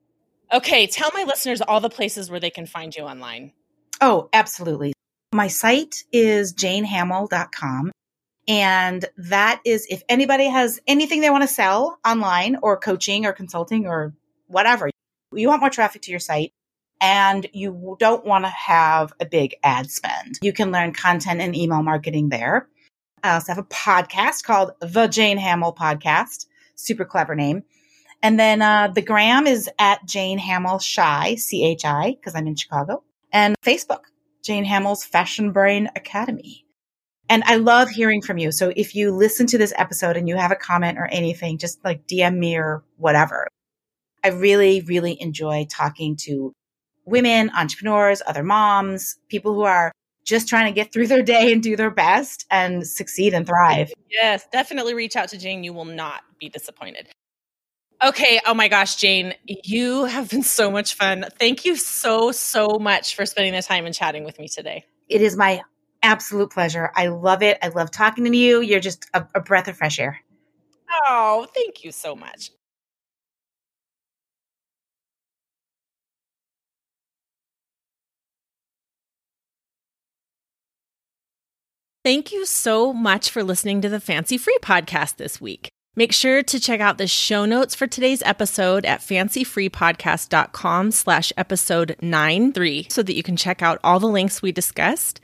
Okay, 0.52 0.88
tell 0.88 1.12
my 1.14 1.24
listeners 1.24 1.62
all 1.62 1.80
the 1.80 1.90
places 1.90 2.32
where 2.32 2.40
they 2.40 2.50
can 2.50 2.66
find 2.66 2.96
you 2.96 3.04
online. 3.04 3.54
Oh, 4.02 4.30
absolutely. 4.34 4.94
My 5.34 5.48
site 5.48 6.04
is 6.12 6.54
janehamill.com. 6.54 7.92
And 8.48 9.06
that 9.18 9.62
is 9.64 9.86
if 9.90 10.02
anybody 10.10 10.46
has 10.46 10.80
anything 10.88 11.22
they 11.22 11.30
want 11.30 11.44
to 11.44 11.48
sell 11.48 12.00
online 12.06 12.58
or 12.64 12.78
coaching 12.78 13.28
or 13.28 13.34
consulting 13.34 13.86
or 13.86 14.14
whatever, 14.48 14.90
you 15.32 15.48
want 15.48 15.62
more 15.62 15.70
traffic 15.70 16.02
to 16.04 16.12
your 16.12 16.20
site, 16.20 16.52
and 17.00 17.46
you 17.54 17.96
don't 18.00 18.26
want 18.26 18.46
to 18.46 18.50
have 18.50 19.14
a 19.20 19.26
big 19.26 19.56
ad 19.62 19.92
spend. 19.92 20.40
You 20.42 20.52
can 20.52 20.72
learn 20.72 20.94
content 20.94 21.42
and 21.42 21.56
email 21.56 21.84
marketing 21.84 22.30
there. 22.30 22.68
I 23.24 23.36
also 23.36 23.54
have 23.54 23.64
a 23.64 23.68
podcast 23.68 24.44
called 24.44 24.72
The 24.82 25.08
Jane 25.08 25.38
Hamill 25.38 25.76
Podcast. 25.76 26.48
Super 26.76 27.06
clever 27.06 27.36
name. 27.36 27.64
And 28.24 28.40
then 28.40 28.62
uh, 28.64 28.88
the 28.88 29.02
gram 29.04 29.46
is 29.46 29.70
at 29.78 30.06
Jane 30.06 30.40
Hamill 30.40 30.80
Shy, 30.80 31.36
C 31.36 31.64
H 31.64 31.86
I, 31.86 32.16
because 32.16 32.34
I'm 32.34 32.48
in 32.48 32.56
Chicago. 32.56 33.04
And 33.32 33.56
Facebook, 33.64 34.06
Jane 34.44 34.66
Hamill's 34.66 35.04
Fashion 35.04 35.52
Brain 35.52 35.90
Academy. 35.96 36.66
And 37.30 37.44
I 37.46 37.58
love 37.58 37.90
hearing 37.90 38.22
from 38.22 38.40
you. 38.40 38.52
So 38.52 38.74
if 38.76 38.96
you 38.96 39.12
listen 39.12 39.46
to 39.48 39.58
this 39.58 39.74
episode 39.78 40.18
and 40.18 40.28
you 40.28 40.36
have 40.36 40.52
a 40.52 40.56
comment 40.56 40.98
or 40.98 41.08
anything, 41.08 41.60
just 41.60 41.84
like 41.86 42.08
DM 42.08 42.38
me 42.38 42.58
or 42.58 42.84
whatever. 42.98 43.48
I 44.24 44.30
really, 44.30 44.82
really 44.82 45.22
enjoy 45.22 45.68
talking 45.70 46.16
to 46.22 46.52
women, 47.06 47.52
entrepreneurs, 47.56 48.22
other 48.26 48.44
moms, 48.44 49.18
people 49.30 49.54
who 49.54 49.62
are 49.62 49.92
just 50.26 50.48
trying 50.48 50.66
to 50.66 50.72
get 50.72 50.92
through 50.92 51.08
their 51.08 51.24
day 51.24 51.54
and 51.54 51.64
do 51.64 51.76
their 51.76 51.92
best 51.92 52.46
and 52.52 52.86
succeed 52.86 53.34
and 53.34 53.48
thrive. 53.48 53.92
Yes, 54.10 54.48
definitely 54.52 54.94
reach 54.94 55.16
out 55.16 55.30
to 55.30 55.38
Jane. 55.38 55.64
You 55.64 55.74
will 55.74 55.86
not 55.86 56.22
be 56.40 56.50
disappointed. 56.50 57.10
Okay. 58.02 58.40
Oh 58.46 58.54
my 58.54 58.68
gosh, 58.70 58.96
Jane, 58.96 59.34
you 59.46 60.06
have 60.06 60.30
been 60.30 60.44
so 60.44 60.72
much 60.72 60.94
fun. 60.94 61.26
Thank 61.38 61.66
you 61.66 61.76
so, 61.76 62.32
so 62.32 62.80
much 62.80 63.16
for 63.16 63.26
spending 63.26 63.54
the 63.54 63.62
time 63.62 63.86
and 63.86 63.94
chatting 63.94 64.24
with 64.24 64.40
me 64.40 64.48
today. 64.48 64.86
It 65.10 65.22
is 65.22 65.36
my 65.36 65.62
absolute 66.02 66.52
pleasure. 66.52 66.92
I 66.96 67.08
love 67.08 67.44
it. 67.44 67.58
I 67.62 67.68
love 67.70 67.92
talking 67.92 68.24
to 68.24 68.38
you. 68.38 68.62
You're 68.62 68.80
just 68.80 69.08
a, 69.14 69.28
a 69.36 69.42
breath 69.42 69.68
of 69.68 69.78
fresh 69.78 70.00
air. 70.00 70.20
Oh, 71.08 71.48
thank 71.54 71.84
you 71.84 71.92
so 71.92 72.16
much. 72.16 72.52
Thank 82.06 82.32
you 82.32 82.46
so 82.46 82.94
much 82.94 83.30
for 83.30 83.44
listening 83.44 83.82
to 83.82 83.90
the 83.90 84.00
Fancy 84.00 84.38
Free 84.38 84.58
podcast 84.62 85.18
this 85.18 85.42
week. 85.42 85.70
Make 85.96 86.14
sure 86.14 86.44
to 86.44 86.60
check 86.60 86.80
out 86.80 86.98
the 86.98 87.08
show 87.08 87.46
notes 87.46 87.74
for 87.76 87.88
today's 87.88 88.22
episode 88.22 88.86
at 88.86 89.02
fancyfreepodcast.com 89.02 90.92
slash 90.92 91.34
episode 91.36 91.96
93 92.02 92.88
so 92.90 93.02
that 93.04 93.16
you 93.16 93.24
can 93.24 93.36
check 93.36 93.62
out 93.62 93.80
all 93.84 94.00
the 94.00 94.08
links 94.08 94.42
we 94.42 94.52
discussed. 94.52 95.20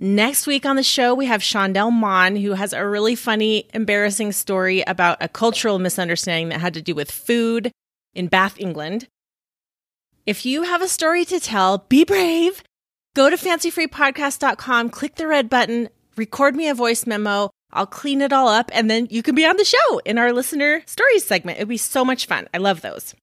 Next 0.00 0.46
week 0.46 0.64
on 0.64 0.76
the 0.76 0.82
show, 0.82 1.14
we 1.14 1.26
have 1.26 1.42
Shondell 1.42 1.92
Mon, 1.92 2.36
who 2.36 2.54
has 2.54 2.72
a 2.72 2.86
really 2.86 3.14
funny, 3.14 3.68
embarrassing 3.74 4.32
story 4.32 4.82
about 4.86 5.18
a 5.20 5.28
cultural 5.28 5.78
misunderstanding 5.78 6.48
that 6.48 6.60
had 6.60 6.74
to 6.74 6.82
do 6.82 6.94
with 6.94 7.10
food 7.10 7.70
in 8.14 8.26
Bath, 8.26 8.58
England. 8.58 9.06
If 10.24 10.46
you 10.46 10.62
have 10.62 10.82
a 10.82 10.88
story 10.88 11.24
to 11.26 11.38
tell, 11.38 11.78
be 11.88 12.04
brave. 12.04 12.62
Go 13.14 13.28
to 13.28 13.36
fancyfreepodcast.com, 13.36 14.90
click 14.90 15.16
the 15.16 15.26
red 15.26 15.50
button, 15.50 15.90
record 16.16 16.56
me 16.56 16.68
a 16.68 16.74
voice 16.74 17.06
memo. 17.06 17.50
I'll 17.72 17.86
clean 17.86 18.20
it 18.20 18.32
all 18.32 18.48
up, 18.48 18.70
and 18.72 18.90
then 18.90 19.08
you 19.10 19.22
can 19.22 19.34
be 19.34 19.46
on 19.46 19.56
the 19.56 19.64
show 19.64 19.98
in 20.04 20.18
our 20.18 20.32
listener 20.32 20.82
stories 20.86 21.24
segment. 21.24 21.58
It'd 21.58 21.68
be 21.68 21.76
so 21.76 22.04
much 22.04 22.26
fun. 22.26 22.48
I 22.52 22.58
love 22.58 22.80
those. 22.80 23.14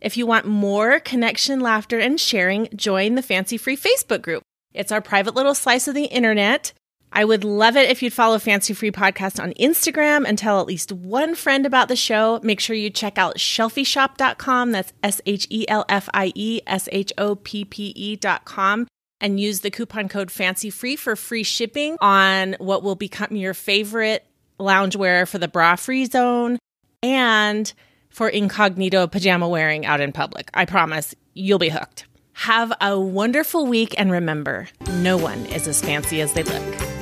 If 0.00 0.16
you 0.16 0.26
want 0.26 0.46
more 0.46 1.00
connection, 1.00 1.60
laughter, 1.60 1.98
and 1.98 2.20
sharing, 2.20 2.68
join 2.74 3.14
the 3.14 3.22
Fancy 3.22 3.56
Free 3.56 3.76
Facebook 3.76 4.22
group. 4.22 4.42
It's 4.74 4.92
our 4.92 5.00
private 5.00 5.34
little 5.34 5.54
slice 5.54 5.88
of 5.88 5.94
the 5.94 6.04
internet. 6.04 6.72
I 7.12 7.24
would 7.24 7.44
love 7.44 7.76
it 7.76 7.88
if 7.88 8.02
you'd 8.02 8.12
follow 8.12 8.38
Fancy 8.38 8.74
Free 8.74 8.90
Podcast 8.90 9.42
on 9.42 9.52
Instagram 9.54 10.26
and 10.26 10.36
tell 10.36 10.60
at 10.60 10.66
least 10.66 10.92
one 10.92 11.34
friend 11.34 11.64
about 11.64 11.88
the 11.88 11.96
show. 11.96 12.40
Make 12.42 12.60
sure 12.60 12.76
you 12.76 12.90
check 12.90 13.16
out 13.16 13.38
shelfieshoppe.com. 13.38 14.72
That's 14.72 14.92
S 15.02 15.20
H 15.24 15.46
E 15.48 15.66
L 15.68 15.86
F 15.88 16.08
I 16.12 16.32
E 16.34 16.60
S 16.66 16.88
H 16.92 17.12
O 17.16 17.36
P 17.36 17.64
P 17.64 17.92
E.com 17.96 18.86
and 19.20 19.40
use 19.40 19.60
the 19.60 19.70
coupon 19.70 20.08
code 20.08 20.30
Fancy 20.30 20.70
Free 20.70 20.96
for 20.96 21.16
free 21.16 21.42
shipping 21.42 21.96
on 22.00 22.54
what 22.58 22.82
will 22.82 22.94
become 22.94 23.36
your 23.36 23.54
favorite 23.54 24.26
loungewear 24.58 25.28
for 25.28 25.38
the 25.38 25.48
bra 25.48 25.76
free 25.76 26.06
zone 26.06 26.58
and 27.02 27.72
for 28.08 28.28
incognito 28.28 29.06
pajama 29.06 29.48
wearing 29.48 29.84
out 29.84 30.00
in 30.00 30.12
public. 30.12 30.50
I 30.54 30.64
promise 30.64 31.14
you'll 31.34 31.58
be 31.58 31.68
hooked. 31.68 32.06
Have 32.32 32.72
a 32.80 32.98
wonderful 32.98 33.66
week 33.66 33.94
and 33.98 34.10
remember, 34.10 34.68
no 34.94 35.16
one 35.16 35.46
is 35.46 35.66
as 35.66 35.80
fancy 35.80 36.20
as 36.20 36.32
they 36.32 36.42
look. 36.42 36.95